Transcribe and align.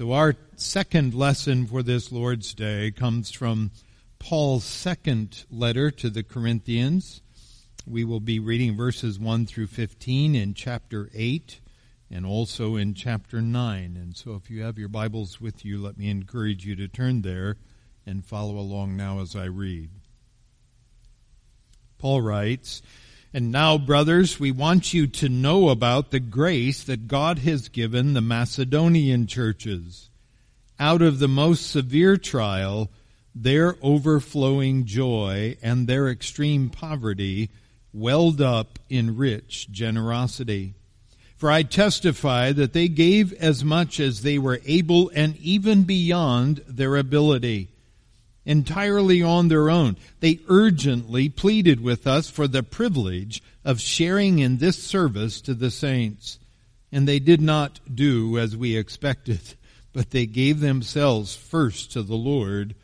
So 0.00 0.12
our 0.12 0.34
second 0.56 1.12
lesson 1.12 1.66
for 1.66 1.82
this 1.82 2.10
Lord's 2.10 2.54
Day 2.54 2.90
comes 2.90 3.30
from 3.30 3.70
Paul's 4.18 4.64
second 4.64 5.44
letter 5.50 5.90
to 5.90 6.08
the 6.08 6.22
Corinthians. 6.22 7.20
We 7.86 8.04
will 8.04 8.20
be 8.20 8.38
reading 8.38 8.74
verses 8.74 9.18
1 9.18 9.44
through 9.44 9.66
15 9.66 10.34
in 10.34 10.54
chapter 10.54 11.10
8 11.12 11.60
and 12.10 12.24
also 12.24 12.76
in 12.76 12.94
chapter 12.94 13.42
9. 13.42 13.98
And 14.00 14.16
so 14.16 14.36
if 14.36 14.48
you 14.48 14.62
have 14.62 14.78
your 14.78 14.88
Bibles 14.88 15.38
with 15.38 15.66
you, 15.66 15.78
let 15.78 15.98
me 15.98 16.08
encourage 16.08 16.64
you 16.64 16.74
to 16.76 16.88
turn 16.88 17.20
there 17.20 17.58
and 18.06 18.24
follow 18.24 18.56
along 18.56 18.96
now 18.96 19.20
as 19.20 19.36
I 19.36 19.44
read. 19.44 19.90
Paul 21.98 22.22
writes, 22.22 22.80
and 23.32 23.52
now, 23.52 23.78
brothers, 23.78 24.40
we 24.40 24.50
want 24.50 24.92
you 24.92 25.06
to 25.06 25.28
know 25.28 25.68
about 25.68 26.10
the 26.10 26.18
grace 26.18 26.82
that 26.82 27.06
God 27.06 27.38
has 27.40 27.68
given 27.68 28.12
the 28.12 28.20
Macedonian 28.20 29.28
churches. 29.28 30.10
Out 30.80 31.00
of 31.00 31.20
the 31.20 31.28
most 31.28 31.70
severe 31.70 32.16
trial, 32.16 32.90
their 33.32 33.76
overflowing 33.82 34.84
joy 34.84 35.56
and 35.62 35.86
their 35.86 36.08
extreme 36.08 36.70
poverty 36.70 37.50
welled 37.92 38.40
up 38.40 38.80
in 38.88 39.16
rich 39.16 39.70
generosity. 39.70 40.74
For 41.36 41.52
I 41.52 41.62
testify 41.62 42.50
that 42.52 42.72
they 42.72 42.88
gave 42.88 43.32
as 43.34 43.64
much 43.64 44.00
as 44.00 44.22
they 44.22 44.38
were 44.38 44.60
able 44.66 45.10
and 45.14 45.36
even 45.36 45.84
beyond 45.84 46.64
their 46.66 46.96
ability 46.96 47.69
entirely 48.50 49.22
on 49.22 49.46
their 49.46 49.70
own. 49.70 49.96
They 50.18 50.40
urgently 50.48 51.28
pleaded 51.28 51.80
with 51.80 52.04
us 52.04 52.28
for 52.28 52.48
the 52.48 52.64
privilege 52.64 53.44
of 53.64 53.80
sharing 53.80 54.40
in 54.40 54.56
this 54.56 54.82
service 54.82 55.40
to 55.42 55.54
the 55.54 55.70
saints. 55.70 56.40
And 56.90 57.06
they 57.06 57.20
did 57.20 57.40
not 57.40 57.78
do 57.94 58.38
as 58.38 58.56
we 58.56 58.76
expected, 58.76 59.54
but 59.92 60.10
they 60.10 60.26
gave 60.26 60.58
themselves 60.58 61.36
first 61.36 61.92
to 61.92 62.02
the 62.02 62.16
Lord 62.16 62.74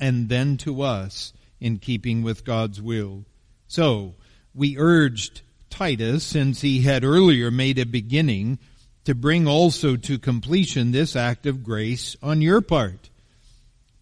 and 0.00 0.28
then 0.28 0.56
to 0.58 0.82
us 0.82 1.32
in 1.60 1.78
keeping 1.78 2.24
with 2.24 2.44
God's 2.44 2.82
will. 2.82 3.24
So, 3.68 4.16
we 4.52 4.76
urged 4.76 5.42
Titus, 5.70 6.24
since 6.24 6.62
he 6.62 6.82
had 6.82 7.04
earlier 7.04 7.52
made 7.52 7.78
a 7.78 7.86
beginning, 7.86 8.58
to 9.04 9.14
bring 9.14 9.46
also 9.46 9.96
to 9.96 10.18
completion 10.18 10.90
this 10.90 11.14
act 11.14 11.46
of 11.46 11.62
grace 11.62 12.16
on 12.20 12.42
your 12.42 12.60
part 12.60 13.08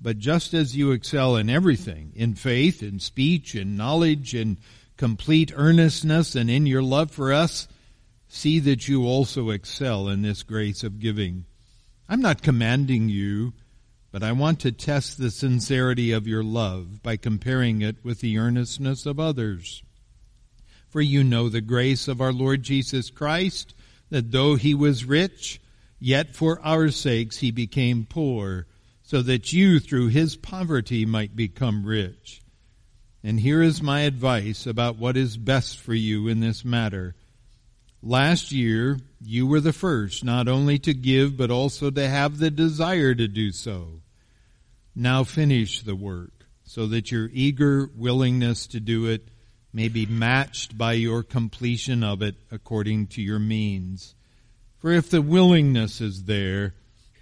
but 0.01 0.19
just 0.19 0.55
as 0.55 0.77
you 0.77 0.93
excel 0.93 1.37
in 1.37 1.51
everything, 1.51 2.13
in 2.15 2.35
faith, 2.35 2.83
in 2.83 2.99
speech, 2.99 3.55
in 3.55 3.77
knowledge, 3.77 4.35
in 4.35 4.57
complete 4.97 5.53
earnestness, 5.55 6.35
and 6.35 6.51
in 6.51 6.67
your 6.67 6.83
love 6.83 7.11
for 7.11 7.33
us, 7.33 7.69
see 8.29 8.59
that 8.61 8.89
you 8.89 9.05
also 9.05 9.51
excel 9.51 10.09
in 10.09 10.23
this 10.23 10.43
grace 10.43 10.83
of 10.83 11.01
giving. 11.01 11.45
I'm 12.09 12.21
not 12.21 12.43
commanding 12.43 13.09
you, 13.09 13.53
but 14.11 14.23
I 14.23 14.33
want 14.33 14.61
to 14.61 14.73
test 14.73 15.19
the 15.19 15.31
sincerity 15.31 16.13
of 16.13 16.27
your 16.27 16.43
love 16.43 17.03
by 17.03 17.17
comparing 17.17 17.83
it 17.83 17.97
with 18.03 18.21
the 18.21 18.39
earnestness 18.39 19.05
of 19.05 19.21
others. 19.21 19.83
For 20.89 21.01
you 21.01 21.23
know 21.23 21.49
the 21.49 21.61
grace 21.61 22.09
of 22.09 22.21
our 22.21 22.33
Lord 22.33 22.63
Jesus 22.63 23.11
Christ, 23.11 23.75
that 24.09 24.33
though 24.33 24.57
he 24.57 24.75
was 24.75 25.05
rich, 25.05 25.61
yet 25.99 26.35
for 26.35 26.61
our 26.65 26.91
sakes 26.91 27.39
he 27.39 27.51
became 27.51 28.07
poor 28.09 28.67
so 29.11 29.23
that 29.23 29.53
you 29.53 29.81
through 29.81 30.07
his 30.07 30.37
poverty 30.37 31.05
might 31.05 31.35
become 31.35 31.85
rich. 31.85 32.41
And 33.25 33.41
here 33.41 33.61
is 33.61 33.83
my 33.83 34.03
advice 34.03 34.69
about 34.69 34.99
what 34.99 35.17
is 35.17 35.37
best 35.37 35.81
for 35.81 35.93
you 35.93 36.29
in 36.29 36.39
this 36.39 36.65
matter. 36.65 37.17
Last 38.05 38.53
year, 38.53 39.01
you 39.21 39.49
were 39.49 39.59
the 39.59 39.73
first 39.73 40.23
not 40.23 40.47
only 40.47 40.79
to 40.79 40.95
give, 40.95 41.37
but 41.37 41.51
also 41.51 41.91
to 41.91 42.09
have 42.09 42.39
the 42.39 42.53
desire 42.53 43.13
to 43.13 43.27
do 43.27 43.51
so. 43.51 44.01
Now 44.95 45.25
finish 45.25 45.83
the 45.83 45.97
work 45.97 46.47
so 46.63 46.87
that 46.87 47.11
your 47.11 47.29
eager 47.33 47.91
willingness 47.97 48.69
to 48.69 48.79
do 48.79 49.07
it 49.07 49.27
may 49.73 49.89
be 49.89 50.07
matched 50.07 50.79
by 50.79 50.93
your 50.93 51.25
completion 51.25 52.05
of 52.05 52.23
it 52.23 52.37
according 52.53 53.09
to 53.09 53.23
your 53.23 53.41
means. 53.41 54.15
For 54.79 54.93
if 54.93 55.11
the 55.11 55.21
willingness 55.21 56.01
is 56.01 56.27
there, 56.27 56.75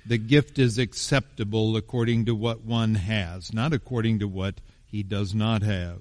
the 0.08 0.18
gift 0.18 0.58
is 0.58 0.78
acceptable 0.78 1.76
according 1.76 2.24
to 2.24 2.34
what 2.34 2.62
one 2.64 2.94
has, 2.94 3.52
not 3.52 3.74
according 3.74 4.18
to 4.20 4.26
what 4.26 4.54
he 4.86 5.02
does 5.02 5.34
not 5.34 5.62
have. 5.62 5.98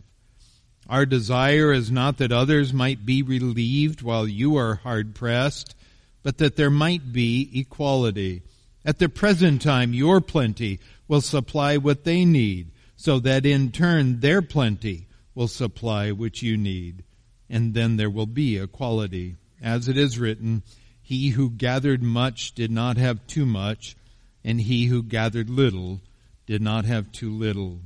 Our 0.89 1.05
desire 1.05 1.73
is 1.73 1.91
not 1.91 2.17
that 2.17 2.31
others 2.31 2.71
might 2.71 3.05
be 3.05 3.21
relieved 3.21 4.01
while 4.01 4.25
you 4.25 4.55
are 4.55 4.75
hard 4.75 5.13
pressed, 5.13 5.75
but 6.23 6.37
that 6.37 6.55
there 6.55 6.69
might 6.69 7.11
be 7.11 7.51
equality. 7.53 8.43
At 8.85 8.99
the 8.99 9.09
present 9.09 9.61
time, 9.61 9.93
your 9.93 10.21
plenty 10.21 10.79
will 11.09 11.19
supply 11.19 11.75
what 11.75 12.05
they 12.05 12.23
need, 12.23 12.71
so 12.95 13.19
that 13.19 13.45
in 13.45 13.71
turn 13.71 14.21
their 14.21 14.41
plenty 14.41 15.07
will 15.35 15.49
supply 15.49 16.11
what 16.11 16.41
you 16.41 16.55
need. 16.55 17.03
And 17.49 17.73
then 17.73 17.97
there 17.97 18.09
will 18.09 18.25
be 18.25 18.57
equality. 18.57 19.35
As 19.61 19.89
it 19.89 19.97
is 19.97 20.17
written, 20.17 20.63
he 21.01 21.29
who 21.29 21.49
gathered 21.49 22.01
much 22.01 22.53
did 22.53 22.71
not 22.71 22.95
have 22.95 23.27
too 23.27 23.45
much, 23.45 23.96
and 24.47 24.61
he 24.61 24.85
who 24.85 25.03
gathered 25.03 25.49
little 25.49 25.99
did 26.45 26.61
not 26.61 26.85
have 26.85 27.11
too 27.11 27.29
little. 27.29 27.81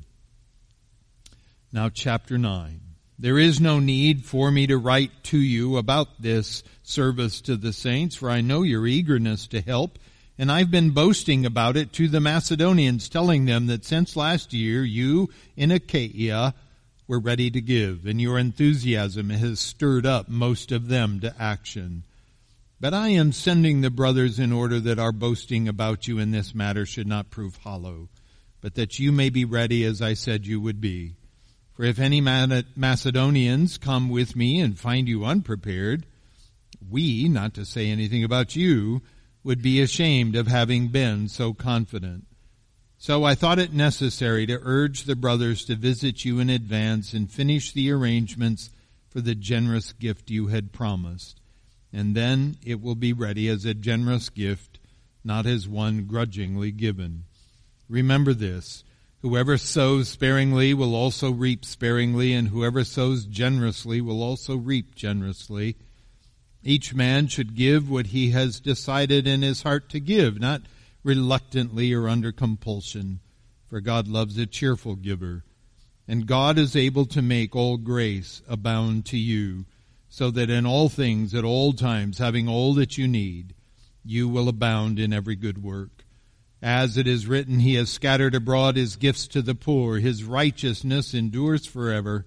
Now, 1.73 1.89
chapter 1.89 2.37
9. 2.37 2.79
There 3.17 3.39
is 3.39 3.59
no 3.59 3.79
need 3.79 4.25
for 4.25 4.51
me 4.51 4.67
to 4.67 4.77
write 4.77 5.23
to 5.23 5.39
you 5.39 5.77
about 5.77 6.21
this 6.21 6.61
service 6.83 7.41
to 7.41 7.57
the 7.57 7.73
saints, 7.73 8.15
for 8.15 8.29
I 8.29 8.41
know 8.41 8.61
your 8.61 8.85
eagerness 8.85 9.47
to 9.47 9.61
help, 9.61 9.97
and 10.37 10.51
I've 10.51 10.69
been 10.69 10.91
boasting 10.91 11.47
about 11.47 11.77
it 11.77 11.93
to 11.93 12.07
the 12.07 12.19
Macedonians, 12.19 13.09
telling 13.09 13.45
them 13.45 13.65
that 13.65 13.83
since 13.83 14.15
last 14.15 14.53
year 14.53 14.83
you 14.83 15.31
in 15.57 15.71
Achaia 15.71 16.53
were 17.07 17.19
ready 17.19 17.49
to 17.49 17.59
give, 17.59 18.05
and 18.05 18.21
your 18.21 18.37
enthusiasm 18.37 19.31
has 19.31 19.59
stirred 19.59 20.05
up 20.05 20.29
most 20.29 20.71
of 20.71 20.89
them 20.89 21.21
to 21.21 21.33
action. 21.39 22.03
But 22.81 22.95
I 22.95 23.09
am 23.09 23.31
sending 23.31 23.81
the 23.81 23.91
brothers 23.91 24.39
in 24.39 24.51
order 24.51 24.79
that 24.79 24.97
our 24.97 25.11
boasting 25.11 25.67
about 25.67 26.07
you 26.07 26.17
in 26.17 26.31
this 26.31 26.55
matter 26.55 26.83
should 26.83 27.05
not 27.05 27.29
prove 27.29 27.57
hollow, 27.57 28.09
but 28.59 28.73
that 28.73 28.97
you 28.97 29.11
may 29.11 29.29
be 29.29 29.45
ready 29.45 29.85
as 29.85 30.01
I 30.01 30.15
said 30.15 30.47
you 30.47 30.59
would 30.59 30.81
be. 30.81 31.13
For 31.73 31.83
if 31.83 31.99
any 31.99 32.21
Macedonians 32.21 33.77
come 33.77 34.09
with 34.09 34.35
me 34.35 34.59
and 34.59 34.79
find 34.79 35.07
you 35.07 35.23
unprepared, 35.23 36.07
we, 36.89 37.29
not 37.29 37.53
to 37.53 37.65
say 37.65 37.87
anything 37.87 38.23
about 38.23 38.55
you, 38.55 39.03
would 39.43 39.61
be 39.61 39.79
ashamed 39.79 40.35
of 40.35 40.47
having 40.47 40.87
been 40.87 41.27
so 41.29 41.53
confident. 41.53 42.25
So 42.97 43.23
I 43.23 43.35
thought 43.35 43.59
it 43.59 43.73
necessary 43.73 44.47
to 44.47 44.59
urge 44.59 45.03
the 45.03 45.15
brothers 45.15 45.65
to 45.65 45.75
visit 45.75 46.25
you 46.25 46.39
in 46.39 46.49
advance 46.49 47.13
and 47.13 47.31
finish 47.31 47.73
the 47.73 47.91
arrangements 47.91 48.71
for 49.07 49.21
the 49.21 49.35
generous 49.35 49.93
gift 49.93 50.31
you 50.31 50.47
had 50.47 50.73
promised 50.73 51.40
and 51.93 52.15
then 52.15 52.57
it 52.63 52.81
will 52.81 52.95
be 52.95 53.13
ready 53.13 53.47
as 53.47 53.65
a 53.65 53.73
generous 53.73 54.29
gift, 54.29 54.79
not 55.23 55.45
as 55.45 55.67
one 55.67 56.05
grudgingly 56.05 56.71
given. 56.71 57.23
Remember 57.89 58.33
this. 58.33 58.83
Whoever 59.21 59.57
sows 59.57 60.09
sparingly 60.09 60.73
will 60.73 60.95
also 60.95 61.31
reap 61.31 61.63
sparingly, 61.63 62.33
and 62.33 62.47
whoever 62.47 62.83
sows 62.83 63.25
generously 63.25 64.01
will 64.01 64.23
also 64.23 64.55
reap 64.55 64.95
generously. 64.95 65.75
Each 66.63 66.93
man 66.93 67.27
should 67.27 67.55
give 67.55 67.89
what 67.89 68.07
he 68.07 68.31
has 68.31 68.59
decided 68.59 69.27
in 69.27 69.41
his 69.41 69.63
heart 69.63 69.89
to 69.89 69.99
give, 69.99 70.39
not 70.39 70.61
reluctantly 71.03 71.93
or 71.93 72.07
under 72.07 72.31
compulsion, 72.31 73.19
for 73.67 73.81
God 73.81 74.07
loves 74.07 74.37
a 74.37 74.45
cheerful 74.45 74.95
giver. 74.95 75.43
And 76.07 76.27
God 76.27 76.57
is 76.57 76.75
able 76.75 77.05
to 77.07 77.21
make 77.21 77.55
all 77.55 77.77
grace 77.77 78.41
abound 78.47 79.05
to 79.07 79.17
you, 79.17 79.65
so 80.13 80.29
that 80.29 80.49
in 80.49 80.65
all 80.65 80.89
things 80.89 81.33
at 81.33 81.45
all 81.45 81.71
times, 81.71 82.17
having 82.17 82.45
all 82.45 82.73
that 82.73 82.97
you 82.97 83.07
need, 83.07 83.55
you 84.03 84.27
will 84.27 84.49
abound 84.49 84.99
in 84.99 85.13
every 85.13 85.37
good 85.37 85.63
work. 85.63 86.03
As 86.61 86.97
it 86.97 87.07
is 87.07 87.27
written, 87.27 87.61
He 87.61 87.75
has 87.75 87.89
scattered 87.89 88.35
abroad 88.35 88.75
His 88.75 88.97
gifts 88.97 89.25
to 89.29 89.41
the 89.41 89.55
poor. 89.55 89.99
His 89.99 90.25
righteousness 90.25 91.13
endures 91.13 91.65
forever. 91.65 92.25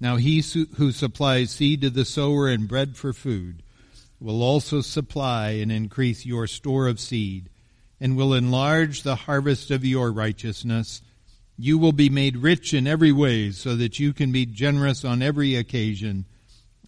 Now 0.00 0.16
He 0.16 0.42
who 0.76 0.90
supplies 0.90 1.50
seed 1.50 1.82
to 1.82 1.90
the 1.90 2.06
sower 2.06 2.48
and 2.48 2.66
bread 2.66 2.96
for 2.96 3.12
food 3.12 3.62
will 4.18 4.42
also 4.42 4.80
supply 4.80 5.50
and 5.50 5.70
increase 5.70 6.24
your 6.24 6.46
store 6.46 6.88
of 6.88 6.98
seed 6.98 7.50
and 8.00 8.16
will 8.16 8.32
enlarge 8.32 9.02
the 9.02 9.16
harvest 9.16 9.70
of 9.70 9.84
your 9.84 10.10
righteousness. 10.10 11.02
You 11.58 11.76
will 11.76 11.92
be 11.92 12.08
made 12.08 12.38
rich 12.38 12.72
in 12.72 12.86
every 12.86 13.12
way 13.12 13.50
so 13.50 13.76
that 13.76 13.98
you 13.98 14.14
can 14.14 14.32
be 14.32 14.46
generous 14.46 15.04
on 15.04 15.20
every 15.20 15.56
occasion 15.56 16.24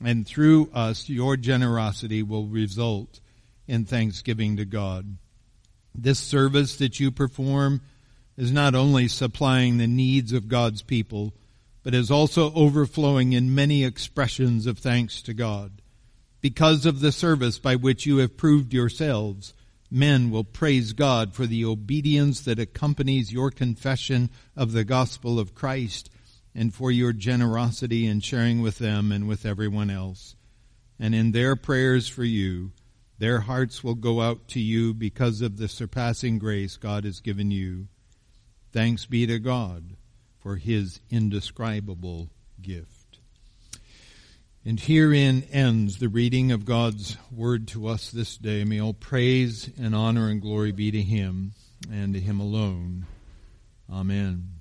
and 0.02 0.26
through 0.26 0.70
us 0.72 1.08
your 1.08 1.36
generosity 1.36 2.22
will 2.22 2.46
result 2.46 3.20
in 3.66 3.84
thanksgiving 3.84 4.56
to 4.56 4.64
God. 4.64 5.18
This 5.94 6.18
service 6.18 6.76
that 6.76 7.00
you 7.00 7.10
perform 7.10 7.80
is 8.36 8.52
not 8.52 8.74
only 8.74 9.08
supplying 9.08 9.78
the 9.78 9.86
needs 9.86 10.32
of 10.32 10.48
God's 10.48 10.82
people, 10.82 11.34
but 11.82 11.94
is 11.94 12.10
also 12.10 12.52
overflowing 12.54 13.32
in 13.32 13.54
many 13.54 13.84
expressions 13.84 14.66
of 14.66 14.78
thanks 14.78 15.22
to 15.22 15.34
God. 15.34 15.82
Because 16.40 16.86
of 16.86 17.00
the 17.00 17.12
service 17.12 17.58
by 17.58 17.74
which 17.74 18.06
you 18.06 18.18
have 18.18 18.36
proved 18.36 18.72
yourselves 18.72 19.54
men 19.90 20.30
will 20.30 20.44
praise 20.44 20.92
God 20.92 21.34
for 21.34 21.46
the 21.46 21.64
obedience 21.64 22.42
that 22.42 22.58
accompanies 22.58 23.32
your 23.32 23.50
confession 23.50 24.30
of 24.56 24.72
the 24.72 24.84
gospel 24.84 25.38
of 25.38 25.54
Christ 25.54 26.10
and 26.58 26.75
for 26.75 26.90
your 26.90 27.12
generosity 27.12 28.05
in 28.05 28.19
sharing 28.19 28.60
with 28.60 28.78
them 28.78 29.12
and 29.12 29.28
with 29.28 29.46
everyone 29.46 29.90
else. 29.90 30.34
And 30.99 31.14
in 31.14 31.31
their 31.31 31.55
prayers 31.55 32.08
for 32.08 32.25
you, 32.25 32.72
their 33.16 33.38
hearts 33.38 33.84
will 33.84 33.94
go 33.94 34.20
out 34.20 34.49
to 34.49 34.60
you 34.60 34.93
because 34.93 35.40
of 35.40 35.56
the 35.56 35.69
surpassing 35.69 36.40
grace 36.40 36.76
God 36.76 37.05
has 37.05 37.20
given 37.20 37.52
you. 37.52 37.87
Thanks 38.72 39.06
be 39.06 39.25
to 39.28 39.38
God 39.38 39.94
for 40.40 40.56
his 40.56 40.99
indescribable 41.10 42.28
gift. 42.60 43.20
And 44.64 44.81
herein 44.81 45.44
ends 45.52 45.99
the 45.99 46.08
reading 46.08 46.50
of 46.50 46.64
God's 46.64 47.16
word 47.31 47.69
to 47.69 47.87
us 47.87 48.10
this 48.10 48.37
day. 48.37 48.64
May 48.64 48.81
all 48.81 48.94
praise 48.94 49.70
and 49.81 49.94
honor 49.94 50.28
and 50.28 50.43
glory 50.43 50.72
be 50.72 50.90
to 50.90 51.02
him 51.02 51.52
and 51.88 52.14
to 52.14 52.20
him 52.20 52.40
alone. 52.40 53.06
Amen. 53.88 54.57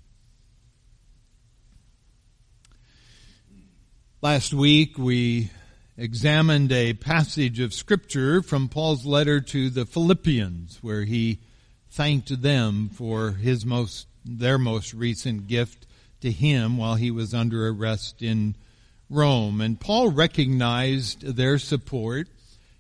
Last 4.24 4.52
week 4.52 4.98
we 4.98 5.52
examined 5.96 6.72
a 6.72 6.94
passage 6.94 7.60
of 7.60 7.72
scripture 7.72 8.42
from 8.42 8.68
Paul's 8.68 9.06
letter 9.06 9.40
to 9.42 9.70
the 9.70 9.86
Philippians 9.86 10.80
where 10.82 11.04
he 11.04 11.38
thanked 11.92 12.42
them 12.42 12.90
for 12.90 13.34
his 13.34 13.64
most, 13.64 14.08
their 14.26 14.58
most 14.58 14.96
recent 14.96 15.46
gift 15.46 15.86
to 16.22 16.32
him 16.32 16.78
while 16.78 16.96
he 16.96 17.12
was 17.12 17.36
under 17.36 17.68
arrest 17.68 18.24
in 18.24 18.56
Rome. 19.08 19.62
And 19.62 19.80
Paul 19.80 20.10
recognized 20.10 21.22
their 21.22 21.60
support 21.60 22.28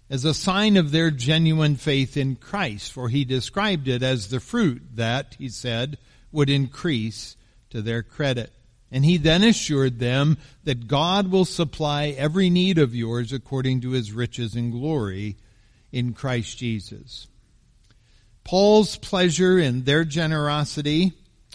as 0.09 0.25
a 0.25 0.33
sign 0.33 0.75
of 0.75 0.89
their 0.89 1.11
genuine 1.11 1.75
faith 1.75 2.17
in 2.17 2.37
Christ, 2.37 2.91
for 2.91 3.09
he 3.09 3.25
described 3.25 3.87
it 3.87 4.01
as 4.01 4.29
the 4.29 4.39
fruit 4.39 4.81
that, 4.95 5.35
he 5.37 5.49
said, 5.49 5.99
would 6.31 6.49
increase 6.49 7.37
to 7.69 7.83
their 7.83 8.01
credit. 8.01 8.51
And 8.91 9.03
he 9.03 9.17
then 9.17 9.43
assured 9.43 9.99
them 9.99 10.37
that 10.63 10.87
God 10.87 11.29
will 11.29 11.45
supply 11.45 12.07
every 12.17 12.49
need 12.49 12.77
of 12.77 12.95
yours 12.95 13.33
according 13.33 13.81
to 13.81 13.91
his 13.91 14.11
riches 14.11 14.55
and 14.55 14.71
glory 14.71 15.35
in 15.91 16.13
Christ 16.13 16.57
Jesus. 16.57 17.27
Paul's 18.43 18.95
pleasure 18.95 19.59
in 19.59 19.83
their 19.83 20.05
generosity 20.05 21.11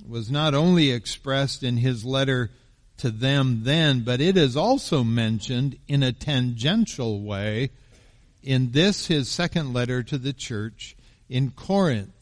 was 0.06 0.30
not 0.30 0.52
only 0.54 0.90
expressed 0.90 1.62
in 1.62 1.78
his 1.78 2.04
letter 2.04 2.50
to 2.98 3.10
them 3.10 3.60
then, 3.64 4.00
but 4.00 4.20
it 4.20 4.36
is 4.36 4.56
also 4.56 5.02
mentioned 5.02 5.78
in 5.88 6.02
a 6.02 6.12
tangential 6.12 7.22
way 7.22 7.70
in 8.42 8.72
this, 8.72 9.06
his 9.06 9.30
second 9.30 9.72
letter 9.72 10.02
to 10.02 10.18
the 10.18 10.32
church 10.32 10.96
in 11.28 11.50
Corinth. 11.50 12.21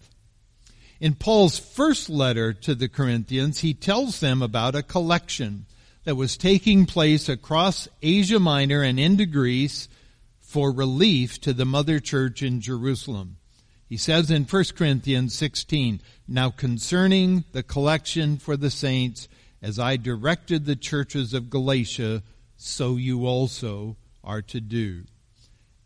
In 1.01 1.15
Paul's 1.15 1.59
first 1.59 2.11
letter 2.11 2.53
to 2.53 2.75
the 2.75 2.89
Corinthians, 2.89 3.61
he 3.61 3.73
tells 3.73 4.21
them 4.21 4.43
about 4.43 4.75
a 4.75 4.83
collection 4.83 5.65
that 6.05 6.15
was 6.15 6.37
taking 6.37 6.85
place 6.85 7.27
across 7.27 7.89
Asia 8.03 8.39
Minor 8.39 8.83
and 8.83 9.01
into 9.01 9.25
Greece 9.25 9.89
for 10.41 10.71
relief 10.71 11.41
to 11.41 11.55
the 11.55 11.65
mother 11.65 12.01
church 12.01 12.43
in 12.43 12.61
Jerusalem. 12.61 13.39
He 13.89 13.97
says 13.97 14.31
in 14.31 14.45
1 14.45 14.65
Corinthians 14.77 15.35
16, 15.35 16.03
Now 16.29 16.51
concerning 16.51 17.45
the 17.53 17.63
collection 17.63 18.37
for 18.37 18.59
the 18.59 18.71
saints, 18.71 19.27
as 19.63 19.79
I 19.79 19.97
directed 19.97 20.67
the 20.67 20.77
churches 20.77 21.33
of 21.33 21.49
Galatia, 21.49 22.23
so 22.57 22.97
you 22.97 23.27
also 23.27 23.97
are 24.23 24.43
to 24.43 24.61
do. 24.61 25.05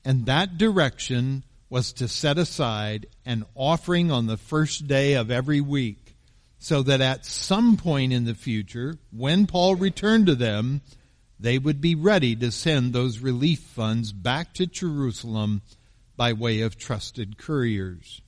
And 0.04 0.26
that 0.26 0.58
direction 0.58 1.44
was 1.74 1.92
to 1.92 2.06
set 2.06 2.38
aside 2.38 3.04
an 3.26 3.44
offering 3.56 4.08
on 4.12 4.28
the 4.28 4.36
first 4.36 4.86
day 4.86 5.14
of 5.14 5.28
every 5.28 5.60
week 5.60 6.14
so 6.60 6.84
that 6.84 7.00
at 7.00 7.26
some 7.26 7.76
point 7.76 8.12
in 8.12 8.24
the 8.24 8.34
future, 8.36 8.96
when 9.10 9.44
Paul 9.44 9.74
returned 9.74 10.26
to 10.26 10.36
them, 10.36 10.82
they 11.40 11.58
would 11.58 11.80
be 11.80 11.96
ready 11.96 12.36
to 12.36 12.52
send 12.52 12.92
those 12.92 13.18
relief 13.18 13.58
funds 13.58 14.12
back 14.12 14.54
to 14.54 14.66
Jerusalem 14.66 15.62
by 16.16 16.32
way 16.32 16.60
of 16.60 16.78
trusted 16.78 17.38
couriers. 17.38 18.22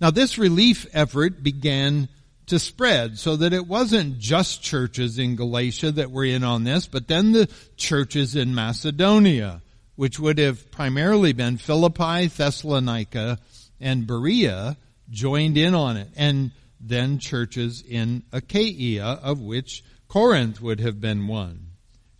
Now 0.00 0.10
this 0.10 0.38
relief 0.38 0.86
effort 0.94 1.42
began 1.42 2.08
to 2.46 2.58
spread 2.58 3.18
so 3.18 3.36
that 3.36 3.52
it 3.52 3.66
wasn't 3.66 4.18
just 4.18 4.62
churches 4.62 5.18
in 5.18 5.36
Galatia 5.36 5.92
that 5.92 6.10
were 6.10 6.24
in 6.24 6.44
on 6.44 6.64
this, 6.64 6.86
but 6.86 7.08
then 7.08 7.32
the 7.32 7.50
churches 7.76 8.34
in 8.34 8.54
Macedonia 8.54 9.60
which 9.96 10.20
would 10.20 10.38
have 10.38 10.70
primarily 10.70 11.32
been 11.32 11.56
Philippi, 11.56 12.28
Thessalonica, 12.28 13.38
and 13.80 14.06
Berea, 14.06 14.76
joined 15.10 15.56
in 15.56 15.74
on 15.74 15.96
it. 15.96 16.08
And 16.16 16.52
then 16.80 17.18
churches 17.18 17.82
in 17.82 18.22
Achaia, 18.32 19.18
of 19.22 19.40
which 19.40 19.82
Corinth 20.08 20.60
would 20.60 20.80
have 20.80 21.00
been 21.00 21.26
one. 21.26 21.70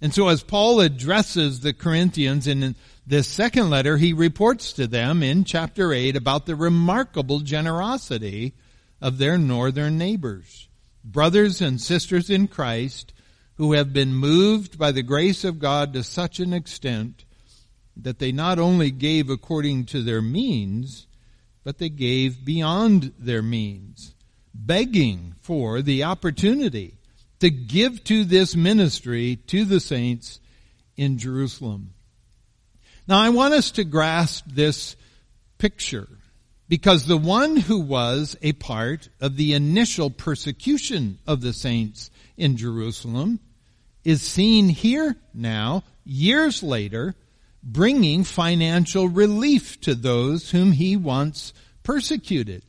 And 0.00 0.12
so 0.12 0.28
as 0.28 0.42
Paul 0.42 0.80
addresses 0.80 1.60
the 1.60 1.72
Corinthians 1.72 2.46
in 2.46 2.74
this 3.06 3.28
second 3.28 3.70
letter, 3.70 3.96
he 3.96 4.12
reports 4.12 4.72
to 4.74 4.86
them 4.86 5.22
in 5.22 5.44
chapter 5.44 5.92
8 5.92 6.16
about 6.16 6.46
the 6.46 6.56
remarkable 6.56 7.40
generosity 7.40 8.54
of 9.00 9.18
their 9.18 9.38
northern 9.38 9.96
neighbors, 9.98 10.68
brothers 11.04 11.60
and 11.60 11.80
sisters 11.80 12.30
in 12.30 12.48
Christ 12.48 13.12
who 13.56 13.72
have 13.72 13.92
been 13.92 14.14
moved 14.14 14.78
by 14.78 14.92
the 14.92 15.02
grace 15.02 15.44
of 15.44 15.58
God 15.58 15.92
to 15.92 16.02
such 16.02 16.40
an 16.40 16.52
extent 16.52 17.24
that 17.96 18.18
they 18.18 18.32
not 18.32 18.58
only 18.58 18.90
gave 18.90 19.30
according 19.30 19.86
to 19.86 20.02
their 20.02 20.22
means, 20.22 21.06
but 21.64 21.78
they 21.78 21.88
gave 21.88 22.44
beyond 22.44 23.12
their 23.18 23.42
means, 23.42 24.14
begging 24.54 25.34
for 25.40 25.82
the 25.82 26.04
opportunity 26.04 26.94
to 27.40 27.50
give 27.50 28.04
to 28.04 28.24
this 28.24 28.54
ministry 28.54 29.36
to 29.46 29.64
the 29.64 29.80
saints 29.80 30.40
in 30.96 31.18
Jerusalem. 31.18 31.92
Now 33.06 33.18
I 33.18 33.28
want 33.30 33.54
us 33.54 33.70
to 33.72 33.84
grasp 33.84 34.44
this 34.46 34.96
picture 35.58 36.08
because 36.68 37.06
the 37.06 37.16
one 37.16 37.56
who 37.56 37.80
was 37.80 38.36
a 38.42 38.52
part 38.54 39.08
of 39.20 39.36
the 39.36 39.52
initial 39.52 40.10
persecution 40.10 41.18
of 41.26 41.40
the 41.40 41.52
saints 41.52 42.10
in 42.36 42.56
Jerusalem 42.56 43.40
is 44.04 44.22
seen 44.22 44.68
here 44.68 45.16
now, 45.34 45.82
years 46.04 46.62
later, 46.62 47.14
bringing 47.66 48.22
financial 48.22 49.08
relief 49.08 49.80
to 49.80 49.94
those 49.94 50.52
whom 50.52 50.70
he 50.70 50.96
once 50.96 51.52
persecuted. 51.82 52.62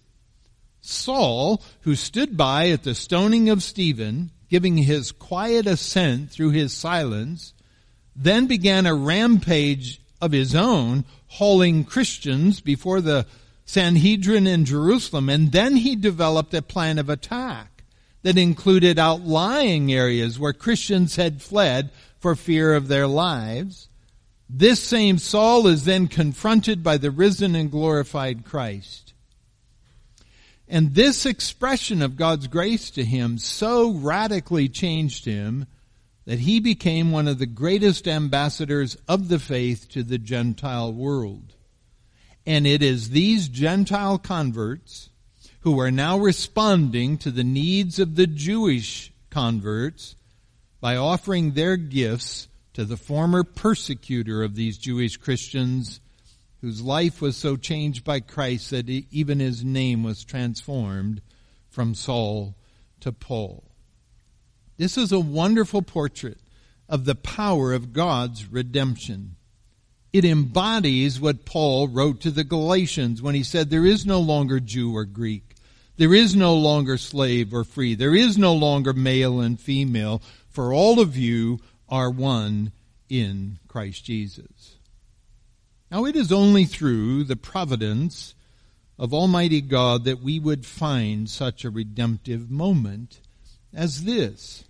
Saul, 0.82 1.62
who 1.82 1.96
stood 1.96 2.36
by 2.36 2.70
at 2.70 2.84
the 2.84 2.96
stoning 2.96 3.50
of 3.50 3.62
Stephen, 3.62 4.32
giving 4.50 4.78
his 4.78 5.12
quiet 5.12 5.68
assent 5.68 6.32
through 6.32 6.50
his 6.50 6.74
silence, 6.74 7.54
then 8.16 8.48
began 8.48 8.88
a 8.88 8.96
rampage 8.96 10.02
of 10.20 10.32
his 10.32 10.56
own, 10.56 11.06
hauling 11.28 11.84
Christians 11.84 12.60
before 12.60 13.00
the 13.00 13.28
Sanhedrin 13.66 14.48
in 14.48 14.66
Jerusalem, 14.66 15.30
and 15.30 15.52
then 15.52 15.76
he 15.76 15.96
developed 15.96 16.54
a 16.56 16.62
plan 16.64 16.98
of 16.98 17.10
attack 17.10 17.84
that 18.24 18.38
included 18.38 18.98
outlying 18.98 19.94
areas 19.94 20.40
where 20.40 20.54
Christians 20.54 21.18
had 21.18 21.44
fled 21.44 21.92
for 22.18 22.36
fear 22.36 22.74
of 22.74 22.88
their 22.88 23.06
lives 23.06 23.90
this 24.50 24.82
same 24.82 25.18
Saul 25.18 25.68
is 25.68 25.86
then 25.86 26.08
confronted 26.08 26.82
by 26.84 26.98
the 26.98 27.12
risen 27.12 27.56
and 27.56 27.70
glorified 27.70 28.46
Christ. 28.46 29.14
And 30.68 30.96
this 30.96 31.26
expression 31.26 32.02
of 32.02 32.18
God's 32.18 32.48
grace 32.48 32.90
to 32.92 33.04
him 33.04 33.38
so 33.38 33.92
radically 33.92 34.68
changed 34.68 35.26
him 35.26 35.66
that 36.26 36.40
he 36.40 36.60
became 36.60 37.12
one 37.12 37.28
of 37.28 37.40
the 37.40 37.46
greatest 37.46 38.08
ambassadors 38.08 38.98
of 39.08 39.30
the 39.30 39.40
faith 39.40 39.88
to 39.90 40.04
the 40.04 40.18
Gentile 40.18 40.92
world. 40.92 41.54
And 42.46 42.68
it 42.68 42.84
is 42.84 43.10
these 43.10 43.48
Gentile 43.48 44.18
converts 44.18 45.10
who 45.62 45.80
are 45.80 45.92
now 45.92 46.18
responding 46.18 47.18
to 47.20 47.32
the 47.32 47.44
needs 47.44 48.00
of 48.00 48.16
the 48.16 48.28
Jewish 48.28 49.12
converts 49.30 50.16
by 50.80 50.96
offering 50.96 51.52
their 51.52 51.78
gifts 51.78 52.48
to 52.78 52.86
the 52.86 52.96
former 52.96 53.44
persecutor 53.44 54.44
of 54.44 54.54
these 54.54 54.78
Jewish 54.78 55.18
Christians 55.18 56.00
whose 56.62 56.80
life 56.80 57.24
was 57.24 57.36
so 57.36 57.56
changed 57.56 58.04
by 58.04 58.20
Christ 58.20 58.70
that 58.70 58.88
even 58.88 59.40
his 59.40 59.64
name 59.64 60.04
was 60.04 60.24
transformed 60.24 61.24
from 61.72 61.96
Saul 61.96 62.54
to 63.00 63.12
Paul. 63.12 63.64
This 64.78 64.96
is 64.96 65.12
a 65.12 65.20
wonderful 65.20 65.82
portrait 65.82 66.38
of 66.88 67.06
the 67.06 67.16
power 67.16 67.74
of 67.74 67.94
God's 67.94 68.46
redemption. 68.46 69.38
It 70.14 70.24
embodies 70.24 71.20
what 71.20 71.46
Paul 71.46 71.88
wrote 71.88 72.22
to 72.22 72.30
the 72.30 72.44
Galatians 72.44 73.24
when 73.24 73.34
he 73.34 73.42
said, 73.42 73.72
There 73.72 73.88
is 73.88 74.06
no 74.06 74.20
longer 74.20 74.60
Jew 74.60 74.96
or 74.96 75.06
Greek. 75.06 75.56
There 75.96 76.14
is 76.14 76.36
no 76.36 76.54
longer 76.54 77.00
slave 77.00 77.56
or 77.56 77.64
free. 77.64 77.96
There 77.96 78.14
is 78.14 78.38
no 78.38 78.54
longer 78.54 78.94
male 78.94 79.40
and 79.40 79.60
female. 79.60 80.22
For 80.52 80.72
all 80.72 81.00
of 81.00 81.18
you 81.18 81.60
are 81.90 82.10
one 82.10 82.72
in 83.10 83.60
Christ 83.68 84.06
Jesus. 84.06 84.76
Now 85.90 86.06
it 86.06 86.16
is 86.16 86.32
only 86.32 86.66
through 86.66 87.24
the 87.24 87.36
providence 87.36 88.36
of 89.00 89.14
Almighty 89.14 89.62
God 89.62 90.04
that 90.06 90.22
we 90.22 90.40
would 90.40 90.66
find 90.66 91.30
such 91.30 91.64
a 91.64 91.70
redemptive 91.70 92.50
moment 92.50 93.22
as 93.74 94.04
this. 94.04 94.66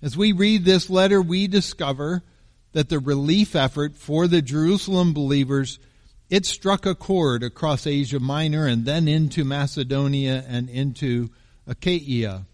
As 0.00 0.16
we 0.16 0.32
read 0.32 0.64
this 0.64 0.90
letter, 0.90 1.20
we 1.22 1.46
discover 1.46 2.22
that 2.72 2.88
the 2.88 2.98
relief 2.98 3.54
effort 3.56 3.96
for 3.96 4.26
the 4.26 4.42
Jerusalem 4.42 5.12
believers 5.12 5.78
it 6.30 6.46
struck 6.46 6.86
a 6.86 6.94
chord 6.94 7.42
across 7.42 7.86
Asia 7.86 8.18
Minor 8.18 8.66
and 8.66 8.86
then 8.86 9.06
into 9.06 9.44
Macedonia 9.44 10.42
and 10.48 10.70
into 10.70 11.28
Achaia. 11.66 12.46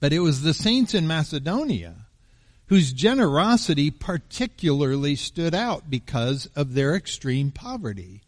But 0.00 0.12
it 0.12 0.18
was 0.18 0.42
the 0.42 0.52
saints 0.52 0.92
in 0.92 1.06
Macedonia 1.06 2.03
whose 2.66 2.92
generosity 2.92 3.90
particularly 3.90 5.16
stood 5.16 5.54
out 5.54 5.90
because 5.90 6.46
of 6.56 6.74
their 6.74 6.94
extreme 6.94 7.50
poverty. 7.50 8.22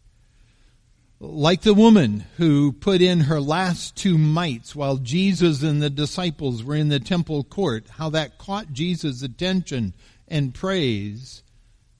Like 1.19 1.61
the 1.61 1.73
woman 1.73 2.25
who 2.37 2.71
put 2.71 3.01
in 3.01 3.21
her 3.21 3.41
last 3.41 3.95
two 3.95 4.17
mites 4.17 4.75
while 4.75 4.97
Jesus 4.97 5.63
and 5.63 5.81
the 5.81 5.89
disciples 5.89 6.63
were 6.63 6.75
in 6.75 6.89
the 6.89 6.99
temple 6.99 7.43
court, 7.43 7.87
how 7.97 8.09
that 8.11 8.37
caught 8.37 8.71
Jesus' 8.71 9.23
attention 9.23 9.95
and 10.27 10.53
praise 10.53 11.41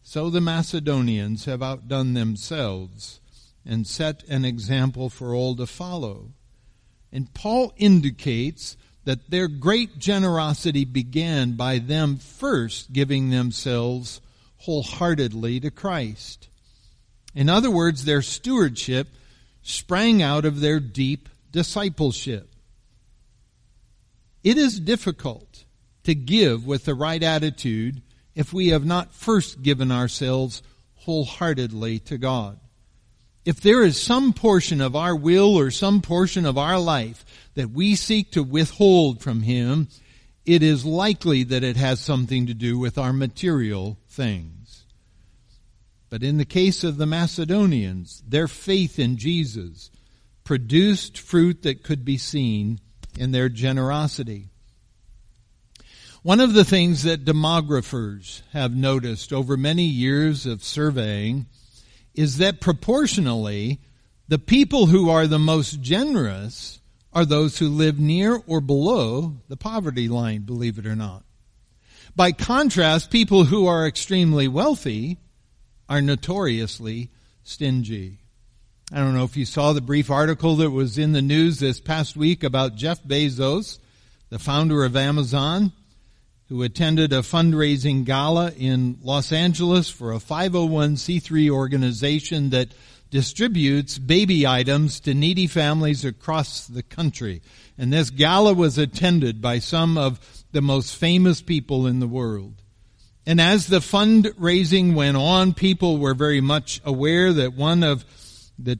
so 0.03 0.29
the 0.29 0.39
Macedonians 0.39 1.45
have 1.45 1.63
outdone 1.63 2.13
themselves 2.13 3.19
and 3.65 3.85
set 3.85 4.23
an 4.29 4.45
example 4.45 5.09
for 5.09 5.33
all 5.33 5.55
to 5.55 5.65
follow. 5.65 6.31
And 7.11 7.33
Paul 7.33 7.73
indicates 7.75 8.77
that 9.07 9.31
their 9.31 9.47
great 9.47 9.97
generosity 9.97 10.83
began 10.83 11.53
by 11.53 11.79
them 11.79 12.17
first 12.17 12.91
giving 12.91 13.29
themselves 13.29 14.19
wholeheartedly 14.57 15.61
to 15.61 15.71
Christ. 15.71 16.49
In 17.33 17.47
other 17.47 17.71
words, 17.71 18.03
their 18.03 18.21
stewardship 18.21 19.07
sprang 19.61 20.21
out 20.21 20.43
of 20.43 20.59
their 20.59 20.81
deep 20.81 21.29
discipleship. 21.53 22.53
It 24.43 24.57
is 24.57 24.77
difficult 24.77 25.63
to 26.03 26.13
give 26.13 26.67
with 26.67 26.83
the 26.83 26.93
right 26.93 27.23
attitude 27.23 28.01
if 28.35 28.51
we 28.51 28.67
have 28.67 28.83
not 28.83 29.13
first 29.13 29.63
given 29.63 29.89
ourselves 29.89 30.61
wholeheartedly 30.95 31.99
to 31.99 32.17
God. 32.17 32.59
If 33.47 33.61
there 33.61 33.81
is 33.81 33.97
some 33.97 34.33
portion 34.33 34.81
of 34.81 34.93
our 34.93 35.15
will 35.15 35.55
or 35.55 35.71
some 35.71 36.01
portion 36.01 36.45
of 36.45 36.57
our 36.57 36.77
life 36.77 37.25
that 37.53 37.71
we 37.71 37.95
seek 37.95 38.31
to 38.31 38.43
withhold 38.43 39.21
from 39.21 39.43
Him, 39.43 39.87
it 40.45 40.61
is 40.61 40.83
likely 40.83 41.45
that 41.45 41.63
it 41.63 41.77
has 41.77 42.01
something 42.01 42.47
to 42.47 42.53
do 42.53 42.77
with 42.77 42.97
our 42.97 43.13
material 43.13 43.97
things. 44.09 44.83
But 46.09 46.23
in 46.23 46.35
the 46.35 46.43
case 46.43 46.83
of 46.83 46.97
the 46.97 47.05
Macedonians, 47.05 48.21
their 48.27 48.49
faith 48.49 48.99
in 48.99 49.15
Jesus 49.15 49.91
produced 50.43 51.17
fruit 51.17 51.61
that 51.61 51.83
could 51.83 52.03
be 52.03 52.17
seen 52.17 52.81
in 53.17 53.31
their 53.31 53.47
generosity. 53.47 54.49
One 56.21 56.41
of 56.41 56.51
the 56.51 56.65
things 56.65 57.03
that 57.03 57.23
demographers 57.23 58.41
have 58.51 58.75
noticed 58.75 59.31
over 59.31 59.55
many 59.55 59.85
years 59.85 60.45
of 60.45 60.65
surveying 60.65 61.45
is 62.17 62.39
that 62.39 62.59
proportionally, 62.59 63.79
the 64.27 64.39
people 64.39 64.87
who 64.87 65.09
are 65.09 65.27
the 65.27 65.39
most 65.39 65.81
generous 65.81 66.81
are 67.13 67.25
those 67.25 67.59
who 67.59 67.69
live 67.69 67.99
near 67.99 68.41
or 68.47 68.59
below 68.59 69.37
the 69.47 69.55
poverty 69.55 70.09
line, 70.09 70.41
believe 70.41 70.77
it 70.77 70.85
or 70.85 70.95
not. 70.95 71.23
By 72.15 72.31
contrast, 72.31 73.11
people 73.11 73.45
who 73.45 73.67
are 73.67 73.87
extremely 73.87 74.47
wealthy 74.47 75.17
are 75.87 76.01
notoriously 76.01 77.11
stingy. 77.43 78.17
I 78.91 78.97
don't 78.97 79.13
know 79.13 79.23
if 79.23 79.37
you 79.37 79.45
saw 79.45 79.73
the 79.73 79.81
brief 79.81 80.09
article 80.09 80.55
that 80.57 80.71
was 80.71 80.97
in 80.97 81.11
the 81.11 81.21
news 81.21 81.59
this 81.59 81.79
past 81.79 82.17
week 82.17 82.43
about 82.43 82.75
Jeff 82.75 83.03
Bezos, 83.03 83.77
the 84.29 84.39
founder 84.39 84.83
of 84.83 84.95
Amazon 84.95 85.71
who 86.49 86.63
attended 86.63 87.11
a 87.11 87.19
fundraising 87.19 88.05
gala 88.05 88.51
in 88.57 88.97
Los 89.01 89.31
Angeles 89.31 89.89
for 89.89 90.13
a 90.13 90.17
501c3 90.17 91.49
organization 91.49 92.51
that 92.51 92.69
distributes 93.09 93.97
baby 93.97 94.47
items 94.47 94.99
to 95.01 95.13
needy 95.13 95.47
families 95.47 96.05
across 96.05 96.67
the 96.67 96.83
country. 96.83 97.41
And 97.77 97.91
this 97.91 98.09
gala 98.09 98.53
was 98.53 98.77
attended 98.77 99.41
by 99.41 99.59
some 99.59 99.97
of 99.97 100.19
the 100.51 100.61
most 100.61 100.95
famous 100.95 101.41
people 101.41 101.85
in 101.85 101.99
the 101.99 102.07
world. 102.07 102.61
And 103.25 103.41
as 103.41 103.67
the 103.67 103.79
fundraising 103.79 104.95
went 104.95 105.17
on, 105.17 105.53
people 105.53 105.97
were 105.97 106.13
very 106.13 106.39
much 106.39 106.81
aware 106.85 107.33
that 107.33 107.53
one 107.53 107.83
of 107.83 108.05
the 108.57 108.79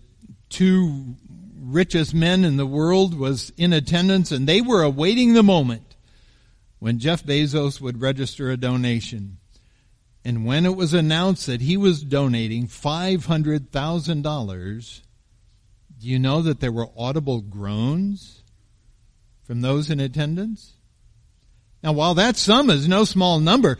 two 0.50 1.16
richest 1.60 2.14
men 2.14 2.46
in 2.46 2.56
the 2.56 2.66
world 2.66 3.14
was 3.14 3.52
in 3.58 3.74
attendance 3.74 4.32
and 4.32 4.48
they 4.48 4.62
were 4.62 4.84
awaiting 4.84 5.34
the 5.34 5.44
moment 5.44 5.87
when 6.80 7.00
Jeff 7.00 7.24
Bezos 7.24 7.82
would 7.82 8.02
register 8.02 8.52
a 8.52 8.58
donation. 8.58 9.38
And 10.24 10.46
when 10.46 10.66
it 10.66 10.76
was 10.76 10.94
announced 10.94 11.48
that 11.48 11.62
he 11.62 11.78
was 11.78 12.04
donating 12.04 12.68
$500,000, 12.68 15.02
do 16.00 16.08
you 16.08 16.20
know 16.20 16.42
that 16.42 16.60
there 16.60 16.72
were 16.72 16.90
audible 16.98 17.42
groans 17.42 18.44
from 19.44 19.62
those 19.62 19.90
in 19.90 20.00
attendance? 20.00 20.74
Now, 21.82 21.94
while 21.94 22.14
that 22.16 22.38
sum 22.38 22.70
is 22.70 22.88
no 22.88 23.06
small 23.06 23.40
number, 23.40 23.78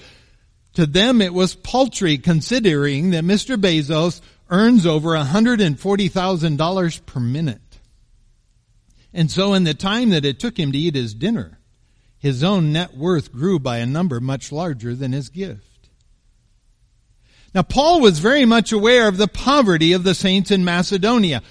to 0.74 0.86
them 0.86 1.22
it 1.22 1.34
was 1.34 1.56
paltry 1.56 2.18
considering 2.18 3.12
that 3.12 3.24
Mr. 3.24 3.58
Bezos 3.58 4.22
earns 4.50 4.86
over 4.86 5.10
$140,000 5.10 7.06
per 7.06 7.20
minute. 7.20 7.62
And 9.14 9.32
so 9.32 9.54
in 9.54 9.64
the 9.64 9.74
time 9.74 10.10
that 10.12 10.26
it 10.26 10.40
took 10.40 10.58
him 10.58 10.72
to 10.72 10.78
eat 10.78 10.96
his 10.96 11.14
dinner, 11.14 11.57
his 12.20 12.44
own 12.44 12.74
net 12.74 12.96
worth 12.96 13.32
grew 13.32 13.60
by 13.60 13.78
a 13.78 13.86
number 13.86 14.20
much 14.20 14.52
larger 14.52 14.96
than 14.96 15.12
his 15.12 15.30
gift. 15.30 15.90
Now, 17.54 17.64
Paul 17.64 18.02
was 18.02 18.20
very 18.20 18.46
much 18.46 18.72
aware 18.72 19.08
of 19.08 19.18
the 19.18 19.28
poverty 19.28 19.94
of 19.94 20.04
the 20.04 20.14
saints 20.14 20.52
in 20.52 20.66
Macedonia, 20.66 21.42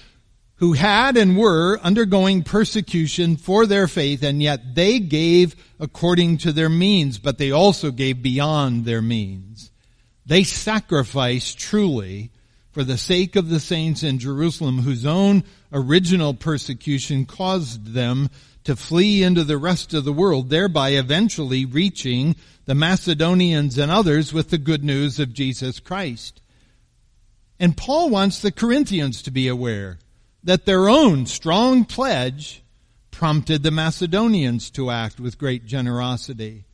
who 0.55 0.73
had 0.73 1.17
and 1.17 1.37
were 1.37 1.79
undergoing 1.79 2.43
persecution 2.43 3.37
for 3.37 3.65
their 3.65 3.87
faith, 3.87 4.23
and 4.23 4.41
yet 4.41 4.75
they 4.75 4.99
gave 4.99 5.55
according 5.79 6.37
to 6.39 6.51
their 6.51 6.69
means, 6.69 7.19
but 7.19 7.37
they 7.37 7.51
also 7.51 7.91
gave 7.91 8.21
beyond 8.21 8.85
their 8.85 9.01
means. 9.01 9.71
They 10.25 10.43
sacrificed 10.43 11.59
truly 11.59 12.31
for 12.71 12.83
the 12.83 12.97
sake 12.97 13.35
of 13.35 13.49
the 13.49 13.59
saints 13.59 14.03
in 14.03 14.19
Jerusalem, 14.19 14.79
whose 14.79 15.05
own 15.05 15.43
original 15.71 16.33
persecution 16.33 17.25
caused 17.25 17.93
them 17.93 18.29
to 18.67 18.75
flee 18.75 19.23
into 19.23 19.45
the 19.45 19.57
rest 19.57 19.93
of 19.93 20.03
the 20.03 20.11
world, 20.11 20.49
thereby 20.49 20.89
eventually 20.89 21.63
reaching 21.63 22.35
the 22.65 22.75
Macedonians 22.75 23.77
and 23.77 23.89
others 23.89 24.33
with 24.33 24.49
the 24.49 24.57
good 24.57 24.83
news 24.83 25.21
of 25.21 25.31
Jesus 25.31 25.79
Christ. 25.79 26.41
And 27.61 27.77
Paul 27.77 28.09
wants 28.09 28.41
the 28.41 28.51
Corinthians 28.51 29.21
to 29.21 29.31
be 29.31 29.47
aware 29.47 29.99
that 30.43 30.65
their 30.65 30.89
own 30.89 31.27
strong 31.27 31.85
pledge 31.85 32.61
prompted 33.09 33.63
the 33.63 33.71
Macedonians 33.71 34.69
to 34.71 34.91
act 34.91 35.17
with 35.17 35.37
great 35.37 35.65
generosity. 35.65 36.65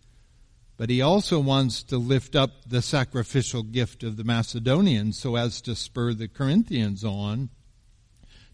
But 0.78 0.90
he 0.90 1.00
also 1.00 1.40
wants 1.40 1.84
to 1.84 2.00
lift 2.00 2.36
up 2.36 2.66
the 2.66 2.82
sacrificial 2.82 3.62
gift 3.62 4.02
of 4.02 4.18
the 4.18 4.24
Macedonians 4.24 5.20
so 5.20 5.36
as 5.36 5.62
to 5.62 5.76
spur 5.76 6.16
the 6.16 6.28
Corinthians 6.28 7.04
on 7.04 7.52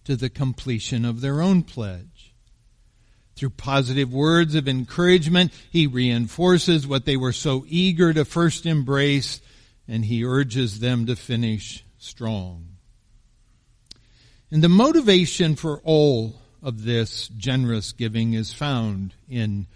to 0.04 0.18
the 0.18 0.30
completion 0.30 1.06
of 1.06 1.22
their 1.22 1.42
own 1.42 1.64
pledge. 1.64 2.19
Through 3.40 3.52
positive 3.52 4.12
words 4.12 4.54
of 4.54 4.68
encouragement, 4.68 5.54
he 5.72 5.88
reinforces 5.88 6.86
what 6.86 7.06
they 7.06 7.16
were 7.16 7.32
so 7.32 7.64
eager 7.70 8.12
to 8.12 8.26
first 8.26 8.66
embrace, 8.66 9.40
and 9.88 10.04
he 10.04 10.26
urges 10.26 10.82
them 10.82 11.06
to 11.06 11.16
finish 11.16 11.86
strong. 11.98 12.68
And 14.52 14.62
the 14.62 14.68
motivation 14.68 15.56
for 15.56 15.80
all 15.86 16.36
of 16.62 16.84
this 16.84 17.30
generous 17.30 17.94
giving 17.94 18.34
is 18.34 18.52
found 18.52 19.14
in 19.30 19.68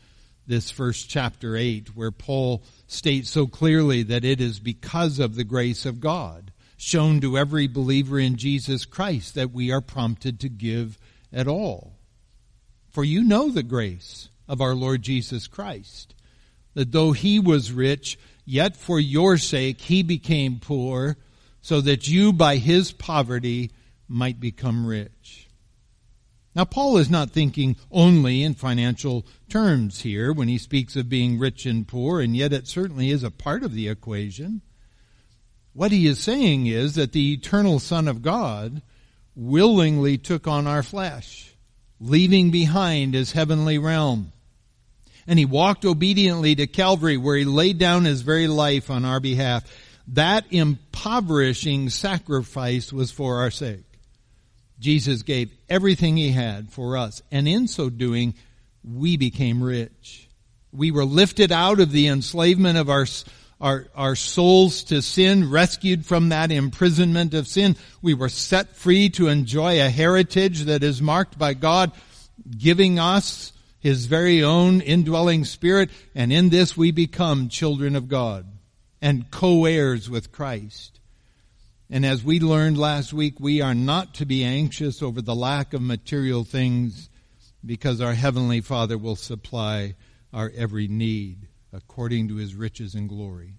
this 0.45 0.69
first 0.69 1.09
chapter 1.09 1.55
8, 1.55 1.95
where 1.95 2.11
Paul 2.11 2.63
states 2.87 3.29
so 3.29 3.47
clearly 3.47 4.03
that 4.03 4.25
it 4.25 4.41
is 4.41 4.59
because 4.59 5.19
of 5.19 5.35
the 5.35 5.45
grace 5.45 5.85
of 5.85 6.01
God 6.01 6.51
shown 6.75 7.21
to 7.21 7.37
every 7.37 7.67
believer 7.67 8.19
in 8.19 8.35
Jesus 8.35 8.83
Christ 8.83 9.35
that 9.35 9.53
we 9.53 9.71
are 9.71 9.79
prompted 9.79 10.41
to 10.41 10.49
give 10.49 10.97
at 11.31 11.47
all. 11.47 11.92
For 12.93 13.03
you 13.03 13.23
know 13.23 13.49
the 13.49 13.63
grace 13.63 14.29
of 14.47 14.61
our 14.61 14.75
Lord 14.75 15.01
Jesus 15.01 15.47
Christ, 15.47 16.13
that 16.75 16.91
though 16.91 17.11
he 17.11 17.39
was 17.39 17.71
rich, 17.71 18.19
yet 18.45 18.77
for 18.77 18.99
your 18.99 19.37
sake 19.37 19.81
he 19.81 20.03
became 20.03 20.59
poor, 20.59 21.17
so 21.59 21.81
that 21.81 22.07
you 22.07 22.31
by 22.31 22.57
his 22.57 22.91
poverty 22.91 23.71
might 24.07 24.39
become 24.39 24.85
rich. 24.85 25.49
Now, 26.55 26.65
Paul 26.65 26.97
is 26.97 27.09
not 27.09 27.31
thinking 27.31 27.77
only 27.91 28.43
in 28.43 28.53
financial 28.53 29.25
terms 29.49 30.01
here 30.01 30.31
when 30.31 30.47
he 30.47 30.59
speaks 30.59 30.95
of 30.95 31.09
being 31.09 31.39
rich 31.39 31.65
and 31.65 31.87
poor, 31.87 32.21
and 32.21 32.37
yet 32.37 32.53
it 32.53 32.67
certainly 32.67 33.09
is 33.09 33.23
a 33.23 33.31
part 33.31 33.63
of 33.63 33.73
the 33.73 33.87
equation. 33.87 34.61
What 35.73 35.91
he 35.91 36.05
is 36.05 36.19
saying 36.19 36.67
is 36.67 36.93
that 36.93 37.11
the 37.11 37.33
eternal 37.33 37.79
Son 37.79 38.07
of 38.07 38.21
God 38.21 38.83
willingly 39.35 40.19
took 40.19 40.47
on 40.47 40.67
our 40.67 40.83
flesh, 40.83 41.52
leaving 42.03 42.51
behind 42.51 43.13
his 43.13 43.31
heavenly 43.31 43.77
realm. 43.77 44.31
And 45.25 45.39
he 45.39 45.45
walked 45.45 45.85
obediently 45.85 46.53
to 46.55 46.67
Calvary 46.67 47.15
where 47.15 47.37
he 47.37 47.45
laid 47.45 47.77
down 47.77 48.03
his 48.03 48.21
very 48.21 48.47
life 48.47 48.89
on 48.89 49.05
our 49.05 49.21
behalf. 49.21 49.63
That 50.09 50.45
impoverishing 50.51 51.89
sacrifice 51.89 52.91
was 52.91 53.09
for 53.09 53.37
our 53.37 53.51
sake. 53.51 53.85
Jesus 54.79 55.21
gave 55.21 55.53
everything 55.69 56.17
he 56.17 56.31
had 56.31 56.69
for 56.69 56.97
us, 56.97 57.21
and 57.31 57.47
in 57.47 57.69
so 57.69 57.89
doing, 57.89 58.33
we 58.83 59.15
became 59.15 59.63
rich. 59.63 60.27
We 60.73 60.91
were 60.91 61.05
lifted 61.05 61.53
out 61.53 61.79
of 61.79 61.93
the 61.93 62.07
enslavement 62.07 62.77
of 62.77 62.89
our 62.89 63.05
our, 63.59 63.87
our 63.95 64.15
souls 64.15 64.83
to 64.85 65.01
sin, 65.01 65.49
rescued 65.49 66.05
from 66.05 66.29
that 66.29 66.51
imprisonment 66.51 67.33
of 67.33 67.47
sin. 67.47 67.75
We 68.01 68.13
were 68.13 68.29
set 68.29 68.75
free 68.75 69.09
to 69.11 69.27
enjoy 69.29 69.79
a 69.81 69.89
heritage 69.89 70.63
that 70.63 70.83
is 70.83 71.01
marked 71.01 71.37
by 71.37 71.53
God 71.53 71.91
giving 72.57 72.99
us 72.99 73.53
His 73.79 74.05
very 74.05 74.43
own 74.43 74.81
indwelling 74.81 75.45
spirit. 75.45 75.89
And 76.13 76.33
in 76.33 76.49
this 76.49 76.75
we 76.75 76.91
become 76.91 77.49
children 77.49 77.95
of 77.95 78.09
God 78.09 78.45
and 79.01 79.29
co-heirs 79.31 80.09
with 80.09 80.31
Christ. 80.31 80.99
And 81.89 82.05
as 82.05 82.23
we 82.23 82.39
learned 82.39 82.77
last 82.77 83.13
week, 83.13 83.39
we 83.39 83.61
are 83.61 83.75
not 83.75 84.15
to 84.15 84.25
be 84.25 84.43
anxious 84.43 85.01
over 85.01 85.21
the 85.21 85.35
lack 85.35 85.73
of 85.73 85.81
material 85.81 86.43
things 86.43 87.09
because 87.65 88.01
our 88.01 88.13
Heavenly 88.13 88.61
Father 88.61 88.97
will 88.97 89.15
supply 89.15 89.95
our 90.33 90.51
every 90.55 90.87
need 90.87 91.47
according 91.73 92.27
to 92.27 92.35
his 92.35 92.55
riches 92.55 92.93
and 92.93 93.09
glory. 93.09 93.55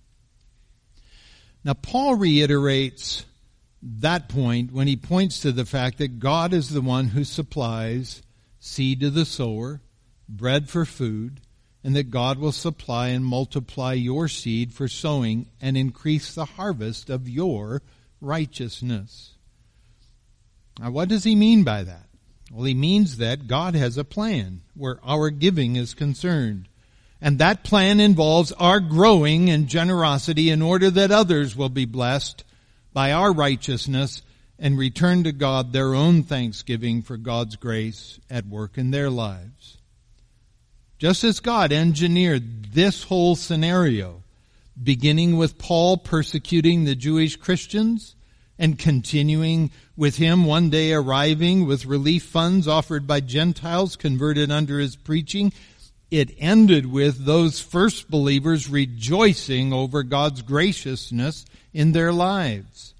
Now, 1.65 1.75
Paul 1.75 2.15
reiterates 2.15 3.25
that 3.83 4.29
point 4.29 4.73
when 4.73 4.87
he 4.87 4.97
points 4.97 5.41
to 5.41 5.53
the 5.53 5.65
fact 5.65 5.99
that 5.99 6.19
God 6.19 6.53
is 6.53 6.71
the 6.71 6.81
one 6.81 7.09
who 7.09 7.25
supplies 7.25 8.23
seed 8.61 9.01
to 9.01 9.11
the 9.11 9.27
sower, 9.27 9.83
bread 10.29 10.71
for 10.71 10.85
food, 10.85 11.41
and 11.83 11.95
that 11.95 12.11
God 12.11 12.39
will 12.39 12.53
supply 12.53 13.09
and 13.09 13.25
multiply 13.25 13.93
your 13.93 14.27
seed 14.27 14.73
for 14.73 14.89
sowing 14.89 15.47
and 15.61 15.77
increase 15.77 16.35
the 16.35 16.47
harvest 16.47 17.11
of 17.11 17.29
your 17.29 17.83
righteousness. 18.23 19.35
Now, 20.81 20.91
what 20.91 21.11
does 21.11 21.25
he 21.25 21.35
mean 21.35 21.63
by 21.63 21.85
that? 21.85 22.07
Well, 22.51 22.65
he 22.65 22.75
means 22.75 23.19
that 23.19 23.47
God 23.47 23.75
has 23.75 23.99
a 23.99 24.05
plan 24.05 24.63
where 24.75 24.99
our 25.05 25.29
giving 25.29 25.77
is 25.77 25.93
concerned. 25.93 26.69
And 27.25 27.39
that 27.39 27.65
plan 27.65 28.01
involves 28.01 28.53
our 28.53 28.81
growing 28.81 29.49
in 29.49 29.67
generosity 29.67 30.51
in 30.51 30.61
order 30.61 30.91
that 30.91 31.11
others 31.11 31.57
will 31.57 31.71
be 31.71 31.87
blessed 31.87 32.45
by 32.93 33.13
our 33.13 33.33
righteousness 33.33 34.21
and 34.59 34.77
return 34.77 35.25
to 35.25 35.33
God 35.33 35.73
their 35.73 35.95
own 35.95 36.23
thanksgiving 36.23 37.01
for 37.01 37.17
God's 37.17 37.57
grace 37.57 38.21
at 38.29 38.45
work 38.45 38.77
in 38.77 38.91
their 38.91 39.09
lives. 39.09 39.79
Just 40.99 41.25
as 41.25 41.41
God 41.41 41.73
engineered 41.73 42.75
this 42.75 43.05
whole 43.05 43.37
scenario, 43.37 44.23
beginning 44.81 45.39
with 45.39 45.57
Paul 45.57 45.97
persecuting 45.97 46.85
the 46.85 46.95
Jewish 46.95 47.37
Christians 47.37 48.17
and 48.59 48.79
continuing 48.79 49.71
with 49.97 50.17
him 50.17 50.45
one 50.45 50.69
day 50.69 50.93
arriving 50.93 51.65
with 51.65 51.87
relief 51.87 52.25
funds 52.25 52.69
offered 52.69 53.07
by 53.07 53.21
Gentiles 53.21 53.97
converted 53.97 54.51
under 54.51 54.79
his 54.79 54.95
preaching 54.95 55.55
it 56.19 56.37
ended 56.39 56.87
with 56.87 57.25
those 57.25 57.61
first 57.61 58.09
believers 58.09 58.69
rejoicing 58.69 59.73
over 59.73 60.03
God's 60.05 60.43
graciousness 60.43 61.45
in 61.73 61.91
their 61.91 62.13
lives. 62.13 62.95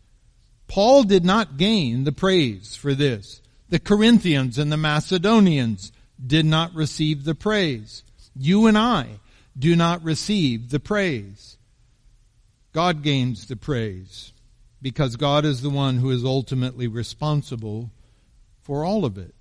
Paul 0.67 1.05
did 1.05 1.25
not 1.25 1.57
gain 1.57 2.03
the 2.03 2.13
praise 2.13 2.75
for 2.75 2.93
this. 2.95 3.41
The 3.69 3.79
Corinthians 3.79 4.59
and 4.59 4.73
the 4.73 4.77
Macedonians 4.77 5.93
did 6.25 6.45
not 6.45 6.75
receive 6.75 7.25
the 7.25 7.37
praise. 7.37 8.03
You 8.35 8.67
and 8.67 8.77
I 8.77 9.21
do 9.57 9.77
not 9.77 10.03
receive 10.03 10.71
the 10.71 10.81
praise. 10.81 11.57
God 12.73 13.03
gains 13.03 13.47
the 13.47 13.57
praise 13.57 14.33
because 14.83 15.15
God 15.15 15.45
is 15.45 15.63
the 15.63 15.71
one 15.71 15.99
who 15.99 16.11
is 16.11 16.25
ultimately 16.25 16.89
responsible 16.89 17.91
for 18.63 18.85
all 18.85 19.05
of 19.05 19.17
it. 19.17 19.35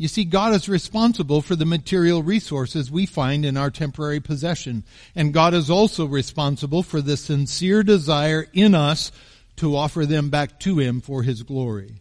You 0.00 0.08
see, 0.08 0.24
God 0.24 0.54
is 0.54 0.66
responsible 0.66 1.42
for 1.42 1.54
the 1.54 1.66
material 1.66 2.22
resources 2.22 2.90
we 2.90 3.04
find 3.04 3.44
in 3.44 3.58
our 3.58 3.68
temporary 3.68 4.18
possession. 4.18 4.82
And 5.14 5.34
God 5.34 5.52
is 5.52 5.68
also 5.68 6.06
responsible 6.06 6.82
for 6.82 7.02
the 7.02 7.18
sincere 7.18 7.82
desire 7.82 8.46
in 8.54 8.74
us 8.74 9.12
to 9.56 9.76
offer 9.76 10.06
them 10.06 10.30
back 10.30 10.58
to 10.60 10.78
Him 10.78 11.02
for 11.02 11.22
His 11.22 11.42
glory. 11.42 12.00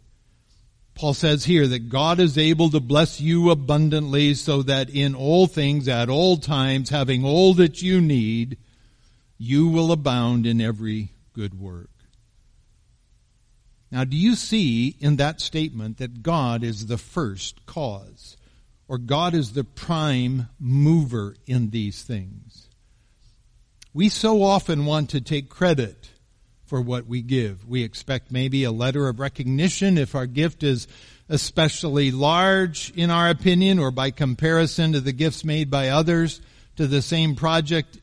Paul 0.95 1.13
says 1.13 1.43
here 1.43 1.67
that 1.67 1.89
God 1.89 2.21
is 2.21 2.37
able 2.37 2.69
to 2.69 2.79
bless 2.79 3.19
you 3.19 3.49
abundantly 3.49 4.33
so 4.33 4.63
that 4.63 4.89
in 4.89 5.13
all 5.13 5.45
things 5.45 5.89
at 5.89 6.09
all 6.09 6.37
times, 6.37 6.91
having 6.91 7.25
all 7.25 7.53
that 7.55 7.81
you 7.81 7.99
need, 7.99 8.57
you 9.37 9.67
will 9.67 9.91
abound 9.91 10.45
in 10.45 10.61
every 10.61 11.09
good 11.33 11.59
work. 11.59 11.89
Now, 13.91 14.03
do 14.03 14.15
you 14.15 14.35
see 14.35 14.95
in 14.99 15.15
that 15.15 15.41
statement 15.41 15.97
that 15.97 16.21
God 16.21 16.63
is 16.63 16.87
the 16.87 16.97
first 16.97 17.65
cause? 17.65 18.37
Or 18.87 18.97
God 18.97 19.33
is 19.33 19.53
the 19.53 19.63
prime 19.63 20.49
mover 20.59 21.35
in 21.45 21.69
these 21.69 22.03
things? 22.03 22.67
We 23.93 24.09
so 24.09 24.43
often 24.43 24.85
want 24.85 25.09
to 25.11 25.21
take 25.21 25.49
credit 25.49 26.09
for 26.65 26.79
what 26.81 27.07
we 27.07 27.21
give. 27.21 27.67
We 27.67 27.83
expect 27.83 28.31
maybe 28.31 28.63
a 28.63 28.71
letter 28.71 29.07
of 29.07 29.19
recognition 29.19 29.97
if 29.97 30.13
our 30.13 30.27
gift 30.27 30.61
is 30.61 30.87
especially 31.27 32.11
large 32.11 32.91
in 32.95 33.09
our 33.09 33.29
opinion 33.29 33.79
or 33.79 33.91
by 33.91 34.11
comparison 34.11 34.93
to 34.93 34.99
the 34.99 35.11
gifts 35.11 35.43
made 35.43 35.71
by 35.71 35.89
others 35.89 36.41
to 36.75 36.87
the 36.87 37.01
same 37.01 37.35
project 37.35 37.99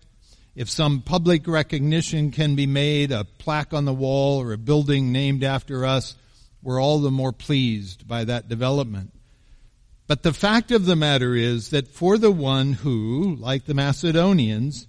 if 0.57 0.71
some 0.71 1.03
public 1.03 1.47
recognition 1.47 2.31
can 2.31 2.57
be 2.57 2.67
made, 2.67 3.13
a 3.13 3.25
plaque 3.25 3.75
on 3.75 3.85
the 3.85 3.93
wall 3.93 4.41
or 4.41 4.55
a 4.55 4.59
building 4.59 5.13
named 5.13 5.45
after 5.45 5.85
us, 5.85 6.17
we're 6.63 6.81
all 6.81 6.99
the 6.99 7.11
more 7.11 7.33
pleased 7.33 8.09
by 8.09 8.25
that 8.25 8.49
development. 8.49 9.13
But 10.07 10.23
the 10.23 10.33
fact 10.33 10.71
of 10.71 10.87
the 10.87 10.97
matter 10.97 11.35
is 11.35 11.71
that 11.71 11.89
for 11.89 12.17
the 12.17 12.31
one 12.31 12.73
who, 12.73 13.37
like 13.37 13.67
the 13.67 13.75
Macedonians, 13.75 14.89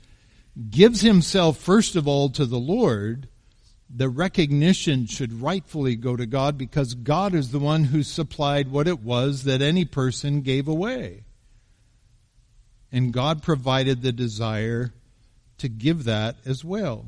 gives 0.70 1.02
himself 1.02 1.58
first 1.58 1.98
of 1.98 2.08
all 2.08 2.30
to 2.30 2.46
the 2.46 2.60
Lord, 2.60 3.28
the 3.90 4.08
recognition 4.08 5.06
should 5.06 5.42
rightfully 5.42 5.98
go 5.98 6.16
to 6.16 6.26
God 6.26 6.58
because 6.58 6.94
God 6.94 7.34
is 7.34 7.52
the 7.52 7.60
one 7.60 7.86
who 7.86 8.04
supplied 8.04 8.72
what 8.72 8.88
it 8.88 9.02
was 9.02 9.44
that 9.44 9.62
any 9.62 9.84
person 9.84 10.42
gave 10.42 10.68
away. 10.68 11.26
And 12.90 13.12
God 13.12 13.44
provided 13.44 14.02
the 14.02 14.14
desire 14.14 14.94
to 15.60 15.70
give 15.70 16.04
that 16.06 16.36
as 16.46 16.64
well. 16.64 17.06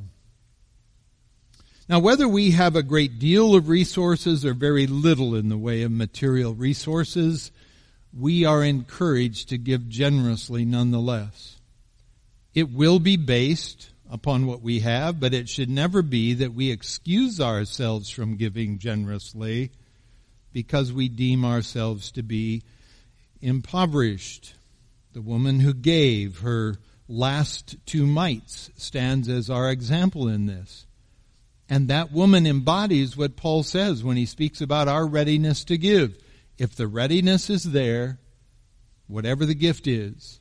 Now, 1.88 2.00
whether 2.00 2.28
we 2.28 2.52
have 2.52 2.76
a 2.76 2.84
great 2.84 3.18
deal 3.18 3.56
of 3.56 3.68
resources 3.68 4.46
or 4.46 4.54
very 4.54 4.86
little 4.86 5.34
in 5.36 5.50
the 5.50 5.58
way 5.58 5.82
of 5.82 5.92
material 5.92 6.54
resources, 6.54 7.52
we 8.16 8.46
are 8.46 8.64
encouraged 8.64 9.50
to 9.50 9.58
give 9.58 9.90
generously 9.90 10.66
nonetheless. 10.66 11.58
It 12.54 12.72
will 12.72 13.00
be 13.00 13.18
based 13.18 13.90
upon 14.10 14.46
what 14.46 14.62
we 14.62 14.80
have, 14.80 15.20
but 15.20 15.34
it 15.34 15.50
should 15.50 15.70
never 15.70 16.02
be 16.02 16.34
that 16.36 16.54
we 16.54 16.72
excuse 16.72 17.40
ourselves 17.40 18.10
from 18.10 18.38
giving 18.38 18.80
generously 18.80 19.72
because 20.52 20.92
we 20.92 21.10
deem 21.10 21.46
ourselves 21.46 22.12
to 22.12 22.24
be 22.24 22.64
impoverished. 23.42 24.54
The 25.14 25.22
woman 25.22 25.60
who 25.60 25.74
gave 25.74 26.40
her 26.40 26.78
last 27.10 27.76
two 27.86 28.06
mites 28.06 28.69
stands 28.78 29.28
as 29.28 29.50
our 29.50 29.69
example 29.69 30.28
in 30.28 30.45
this. 30.45 30.86
And 31.67 31.88
that 31.88 32.12
woman 32.12 32.48
embodies 32.48 33.17
what 33.17 33.36
Paul 33.36 33.63
says 33.63 34.04
when 34.04 34.15
he 34.15 34.26
speaks 34.26 34.62
about 34.62 34.88
our 34.88 35.06
readiness 35.06 35.63
to 35.65 35.78
give. 35.78 36.15
If 36.58 36.76
the 36.76 36.88
readiness 36.88 37.50
is 37.50 37.63
there, 37.63 38.19
whatever 39.08 39.45
the 39.45 39.56
gift 39.56 39.88
is, 39.88 40.39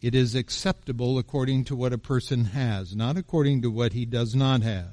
it 0.00 0.14
is 0.14 0.34
acceptable 0.34 1.18
according 1.18 1.64
to 1.64 1.76
what 1.76 1.92
a 1.92 1.98
person 1.98 2.46
has, 2.46 2.94
not 2.94 3.16
according 3.16 3.62
to 3.62 3.70
what 3.70 3.92
he 3.92 4.06
does 4.06 4.34
not 4.34 4.62
have. 4.62 4.92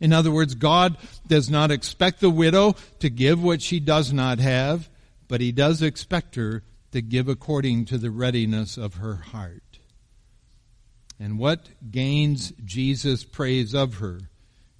In 0.00 0.12
other 0.12 0.30
words, 0.30 0.54
God 0.54 0.96
does 1.26 1.48
not 1.48 1.70
expect 1.70 2.20
the 2.20 2.30
widow 2.30 2.74
to 2.98 3.08
give 3.08 3.42
what 3.42 3.62
she 3.62 3.80
does 3.80 4.12
not 4.12 4.38
have, 4.38 4.88
but 5.28 5.40
he 5.40 5.52
does 5.52 5.80
expect 5.80 6.34
her 6.34 6.62
to 6.92 7.00
give 7.00 7.28
according 7.28 7.84
to 7.86 7.98
the 7.98 8.10
readiness 8.10 8.76
of 8.76 8.94
her 8.94 9.16
heart. 9.16 9.71
And 11.22 11.38
what 11.38 11.68
gains 11.88 12.52
Jesus 12.64 13.22
praise 13.22 13.76
of 13.76 13.98
her 13.98 14.22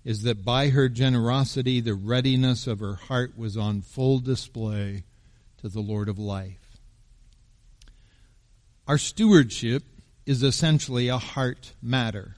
is 0.04 0.24
that 0.24 0.44
by 0.44 0.70
her 0.70 0.88
generosity, 0.88 1.80
the 1.80 1.94
readiness 1.94 2.66
of 2.66 2.80
her 2.80 2.96
heart 2.96 3.38
was 3.38 3.56
on 3.56 3.80
full 3.80 4.18
display 4.18 5.04
to 5.58 5.68
the 5.68 5.78
Lord 5.78 6.08
of 6.08 6.18
life. 6.18 6.80
Our 8.88 8.98
stewardship 8.98 9.84
is 10.26 10.42
essentially 10.42 11.06
a 11.06 11.18
heart 11.18 11.74
matter. 11.80 12.34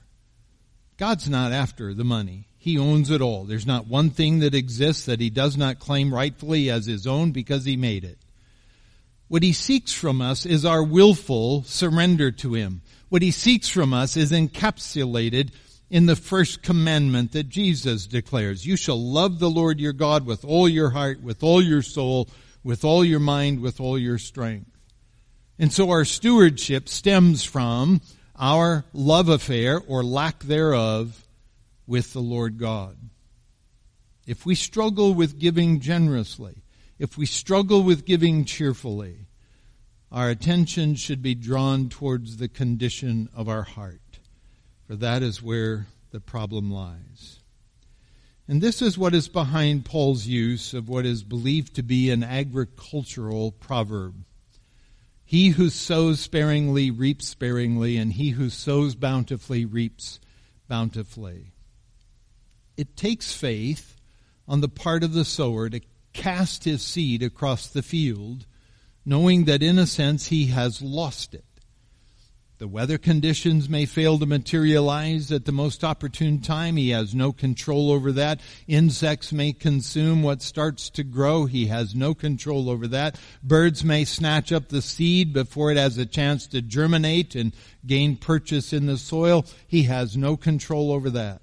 God's 0.99 1.31
not 1.31 1.53
after 1.53 1.95
the 1.95 2.05
money. 2.05 2.49
He 2.59 2.79
owns 2.79 3.09
it 3.09 3.23
all. 3.23 3.45
There's 3.45 3.67
not 3.67 3.87
one 3.87 4.11
thing 4.11 4.41
that 4.41 4.55
exists 4.55 5.07
that 5.07 5.21
he 5.21 5.31
does 5.31 5.57
not 5.57 5.79
claim 5.79 6.13
rightfully 6.13 6.69
as 6.69 6.85
his 6.85 7.07
own 7.07 7.33
because 7.33 7.65
he 7.65 7.79
made 7.79 8.05
it. 8.05 8.19
What 9.29 9.43
he 9.43 9.53
seeks 9.53 9.93
from 9.93 10.21
us 10.21 10.45
is 10.45 10.65
our 10.65 10.83
willful 10.83 11.65
surrender 11.65 12.31
to 12.33 12.55
him. 12.55 12.83
What 13.09 13.23
he 13.23 13.31
seeks 13.31 13.69
from 13.69 13.95
us 13.95 14.17
is 14.17 14.33
encapsulated 14.33 15.51
in 15.91 16.07
the 16.07 16.17
first 16.17 16.63
commandment 16.63 17.33
that 17.33 17.49
Jesus 17.49 18.07
declares. 18.07 18.67
You 18.67 18.77
shall 18.77 19.01
love 19.01 19.39
the 19.39 19.51
Lord 19.51 19.81
your 19.81 19.93
God 19.93 20.27
with 20.27 20.45
all 20.45 20.69
your 20.69 20.91
heart, 20.91 21.23
with 21.23 21.43
all 21.43 21.63
your 21.63 21.83
soul, 21.83 22.29
with 22.63 22.85
all 22.85 23.05
your 23.05 23.21
mind, 23.21 23.61
with 23.61 23.81
all 23.81 23.99
your 23.99 24.19
strength. 24.19 24.71
And 25.59 25.73
so 25.73 25.91
our 25.91 26.05
stewardship 26.05 26.89
stems 26.89 27.45
from 27.45 28.01
our 28.37 28.85
love 28.93 29.29
affair 29.29 29.81
or 29.87 30.03
lack 30.03 30.43
thereof 30.43 31.27
with 31.87 32.13
the 32.13 32.21
Lord 32.21 32.59
God. 32.59 32.97
If 34.27 34.45
we 34.45 34.55
struggle 34.55 35.15
with 35.15 35.39
giving 35.39 35.81
generously, 35.81 36.64
if 36.99 37.19
we 37.19 37.27
struggle 37.27 37.83
with 37.83 38.05
giving 38.05 38.45
cheerfully, 38.45 39.27
our 40.13 40.31
attention 40.31 40.95
should 40.95 41.23
be 41.23 41.35
drawn 41.35 41.89
towards 41.89 42.37
the 42.37 42.49
condition 42.49 43.29
of 43.35 43.49
our 43.49 43.63
heart, 43.63 44.19
for 44.87 44.97
that 44.97 45.23
is 45.23 45.43
where 45.43 45.87
the 46.11 46.21
problem 46.21 46.71
lies. 46.71 47.41
And 48.47 48.61
this 48.61 48.83
is 48.83 48.99
what 48.99 49.15
is 49.15 49.29
behind 49.29 49.85
Paul's 49.85 50.27
use 50.27 50.75
of 50.75 50.89
what 50.89 51.07
is 51.07 51.25
believed 51.25 51.75
to 51.77 51.83
be 51.83 52.11
an 52.11 52.23
agricultural 52.23 53.53
proverb. 53.53 54.25
He 55.25 55.49
who 55.49 55.71
sows 55.71 56.21
sparingly 56.21 56.91
reaps 56.91 57.27
sparingly, 57.27 57.97
and 57.97 58.13
he 58.13 58.31
who 58.31 58.51
sows 58.51 58.95
bountifully 58.95 59.65
reaps 59.65 60.21
bountifully 60.69 61.55
it 62.77 62.97
takes 62.97 63.33
faith 63.33 63.97
on 64.49 64.61
the 64.61 64.69
part 64.69 65.05
of 65.05 65.13
the 65.13 65.25
sower 65.25 65.69
to 65.69 65.81
cast 66.15 66.65
his 66.65 66.83
seed 66.83 67.23
across 67.23 67.67
the 67.67 67.83
field, 67.83 68.47
knowing 69.05 69.45
that 69.45 69.63
in 69.63 69.79
a 69.79 69.87
sense 69.87 70.29
he 70.29 70.47
has 70.47 70.81
lost 70.81 71.35
it. 71.35 71.45
The 72.59 72.69
weather 72.69 72.99
conditions 72.99 73.69
may 73.69 73.85
fail 73.85 74.19
to 74.19 74.27
materialize 74.27 75.33
at 75.33 75.45
the 75.45 75.53
most 75.53 75.83
opportune 75.83 76.41
time. 76.41 76.77
He 76.77 76.91
has 76.91 77.13
no 77.13 77.33
control 77.33 77.91
over 77.91 78.13
that. 78.13 78.41
Insects 78.69 79.33
may 79.33 79.53
consume 79.53 80.23
what 80.23 80.41
starts 80.41 80.89
to 80.91 81.03
grow. 81.03 81.47
He 81.47 81.67
has 81.67 81.97
no 81.97 82.15
control 82.15 82.71
over 82.71 82.87
that. 82.87 83.19
Birds 83.43 83.85
may 83.85 84.05
snatch 84.05 84.53
up 84.53 84.69
the 84.69 84.83
seed 84.83 85.33
before 85.33 85.73
it 85.73 85.77
has 85.77 85.99
a 85.99 86.07
chance 86.07 86.47
to 86.47 86.63
germinate 86.63 87.35
and 87.35 87.53
gain 87.85 88.17
purchase 88.17 88.73
in 88.73 88.87
the 88.87 88.99
soil. 88.99 89.45
He 89.67 89.83
has 89.83 90.17
no 90.17 90.37
control 90.37 90.93
over 90.93 91.11
that. 91.11 91.43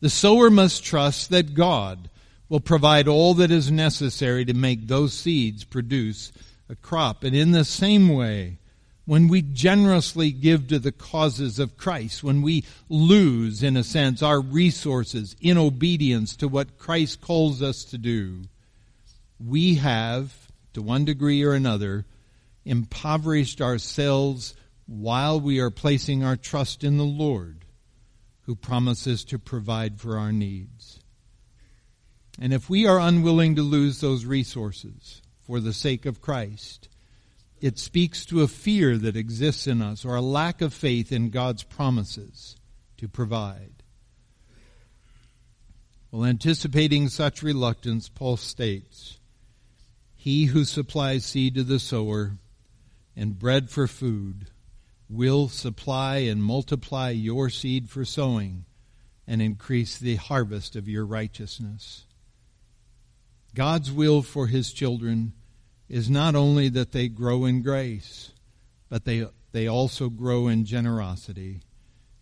The 0.00 0.10
sower 0.10 0.48
must 0.48 0.82
trust 0.82 1.30
that 1.30 1.54
God 1.54 2.08
will 2.52 2.60
provide 2.60 3.08
all 3.08 3.32
that 3.32 3.50
is 3.50 3.70
necessary 3.70 4.44
to 4.44 4.52
make 4.52 4.86
those 4.86 5.14
seeds 5.14 5.64
produce 5.64 6.30
a 6.68 6.76
crop. 6.76 7.24
And 7.24 7.34
in 7.34 7.52
the 7.52 7.64
same 7.64 8.10
way, 8.10 8.58
when 9.06 9.26
we 9.26 9.40
generously 9.40 10.32
give 10.32 10.68
to 10.68 10.78
the 10.78 10.92
causes 10.92 11.58
of 11.58 11.78
Christ, 11.78 12.22
when 12.22 12.42
we 12.42 12.66
lose, 12.90 13.62
in 13.62 13.74
a 13.74 13.82
sense, 13.82 14.22
our 14.22 14.38
resources 14.38 15.34
in 15.40 15.56
obedience 15.56 16.36
to 16.36 16.46
what 16.46 16.76
Christ 16.76 17.22
calls 17.22 17.62
us 17.62 17.84
to 17.84 17.96
do, 17.96 18.42
we 19.42 19.76
have, 19.76 20.52
to 20.74 20.82
one 20.82 21.06
degree 21.06 21.42
or 21.42 21.54
another, 21.54 22.04
impoverished 22.66 23.62
ourselves 23.62 24.54
while 24.84 25.40
we 25.40 25.58
are 25.58 25.70
placing 25.70 26.22
our 26.22 26.36
trust 26.36 26.84
in 26.84 26.98
the 26.98 27.02
Lord 27.04 27.64
who 28.42 28.54
promises 28.54 29.24
to 29.24 29.38
provide 29.38 29.98
for 29.98 30.18
our 30.18 30.32
needs. 30.32 31.01
And 32.40 32.52
if 32.52 32.70
we 32.70 32.86
are 32.86 32.98
unwilling 32.98 33.56
to 33.56 33.62
lose 33.62 34.00
those 34.00 34.24
resources 34.24 35.22
for 35.42 35.60
the 35.60 35.72
sake 35.72 36.06
of 36.06 36.20
Christ, 36.20 36.88
it 37.60 37.78
speaks 37.78 38.24
to 38.26 38.42
a 38.42 38.48
fear 38.48 38.96
that 38.98 39.16
exists 39.16 39.66
in 39.66 39.82
us 39.82 40.04
or 40.04 40.16
a 40.16 40.22
lack 40.22 40.60
of 40.60 40.74
faith 40.74 41.12
in 41.12 41.30
God's 41.30 41.62
promises 41.62 42.56
to 42.96 43.08
provide. 43.08 43.82
Well, 46.10 46.24
anticipating 46.24 47.08
such 47.08 47.42
reluctance, 47.42 48.08
Paul 48.08 48.36
states, 48.36 49.18
He 50.14 50.46
who 50.46 50.64
supplies 50.64 51.24
seed 51.24 51.54
to 51.54 51.62
the 51.62 51.78
sower 51.78 52.38
and 53.16 53.38
bread 53.38 53.70
for 53.70 53.86
food 53.86 54.46
will 55.08 55.48
supply 55.48 56.18
and 56.18 56.42
multiply 56.42 57.10
your 57.10 57.50
seed 57.50 57.88
for 57.88 58.04
sowing 58.04 58.64
and 59.26 59.40
increase 59.40 59.98
the 59.98 60.16
harvest 60.16 60.74
of 60.74 60.88
your 60.88 61.06
righteousness. 61.06 62.06
God's 63.54 63.92
will 63.92 64.22
for 64.22 64.46
his 64.46 64.72
children 64.72 65.32
is 65.88 66.08
not 66.08 66.34
only 66.34 66.68
that 66.70 66.92
they 66.92 67.08
grow 67.08 67.44
in 67.44 67.62
grace, 67.62 68.32
but 68.88 69.04
they, 69.04 69.26
they 69.52 69.66
also 69.66 70.08
grow 70.08 70.48
in 70.48 70.64
generosity, 70.64 71.60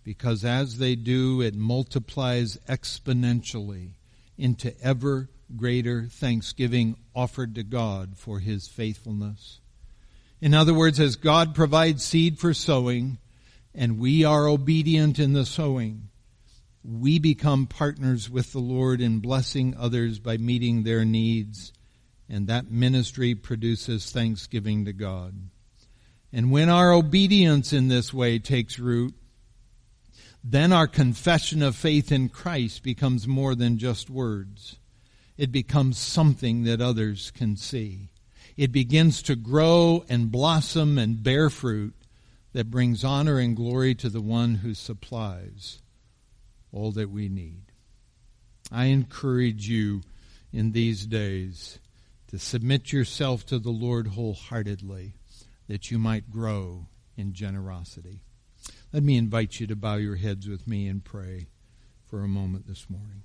because 0.02 0.44
as 0.44 0.78
they 0.78 0.96
do, 0.96 1.40
it 1.40 1.54
multiplies 1.54 2.58
exponentially 2.68 3.90
into 4.36 4.74
ever 4.82 5.28
greater 5.56 6.04
thanksgiving 6.04 6.96
offered 7.14 7.54
to 7.54 7.62
God 7.62 8.16
for 8.16 8.40
his 8.40 8.66
faithfulness. 8.66 9.60
In 10.40 10.54
other 10.54 10.74
words, 10.74 10.98
as 10.98 11.16
God 11.16 11.54
provides 11.54 12.02
seed 12.02 12.38
for 12.38 12.54
sowing, 12.54 13.18
and 13.74 13.98
we 13.98 14.24
are 14.24 14.48
obedient 14.48 15.18
in 15.18 15.32
the 15.32 15.46
sowing, 15.46 16.09
we 16.82 17.18
become 17.18 17.66
partners 17.66 18.30
with 18.30 18.52
the 18.52 18.58
Lord 18.58 19.00
in 19.00 19.20
blessing 19.20 19.74
others 19.78 20.18
by 20.18 20.36
meeting 20.36 20.82
their 20.82 21.04
needs, 21.04 21.72
and 22.28 22.46
that 22.46 22.70
ministry 22.70 23.34
produces 23.34 24.10
thanksgiving 24.10 24.84
to 24.84 24.92
God. 24.92 25.34
And 26.32 26.50
when 26.50 26.68
our 26.68 26.92
obedience 26.92 27.72
in 27.72 27.88
this 27.88 28.14
way 28.14 28.38
takes 28.38 28.78
root, 28.78 29.14
then 30.42 30.72
our 30.72 30.86
confession 30.86 31.62
of 31.62 31.76
faith 31.76 32.10
in 32.10 32.28
Christ 32.28 32.82
becomes 32.82 33.28
more 33.28 33.54
than 33.54 33.78
just 33.78 34.08
words. 34.08 34.76
It 35.36 35.52
becomes 35.52 35.98
something 35.98 36.64
that 36.64 36.80
others 36.80 37.30
can 37.30 37.56
see 37.56 38.10
it 38.60 38.72
begins 38.72 39.22
to 39.22 39.36
grow 39.36 40.04
and 40.10 40.30
blossom 40.30 40.98
and 40.98 41.22
bear 41.22 41.48
fruit 41.48 41.94
that 42.52 42.70
brings 42.70 43.02
honor 43.02 43.38
and 43.38 43.56
glory 43.56 43.94
to 43.94 44.10
the 44.10 44.20
one 44.20 44.56
who 44.56 44.74
supplies 44.74 45.80
all 46.72 46.92
that 46.92 47.10
we 47.10 47.28
need. 47.28 47.62
I 48.70 48.86
encourage 48.86 49.68
you 49.68 50.02
in 50.52 50.72
these 50.72 51.06
days 51.06 51.78
to 52.28 52.38
submit 52.38 52.92
yourself 52.92 53.44
to 53.46 53.58
the 53.58 53.70
Lord 53.70 54.08
wholeheartedly 54.08 55.14
that 55.68 55.90
you 55.90 55.98
might 55.98 56.30
grow 56.30 56.86
in 57.16 57.32
generosity. 57.32 58.22
Let 58.92 59.02
me 59.02 59.16
invite 59.16 59.60
you 59.60 59.66
to 59.68 59.76
bow 59.76 59.96
your 59.96 60.16
heads 60.16 60.48
with 60.48 60.66
me 60.66 60.86
and 60.86 61.04
pray 61.04 61.48
for 62.06 62.22
a 62.22 62.28
moment 62.28 62.66
this 62.66 62.88
morning. 62.88 63.22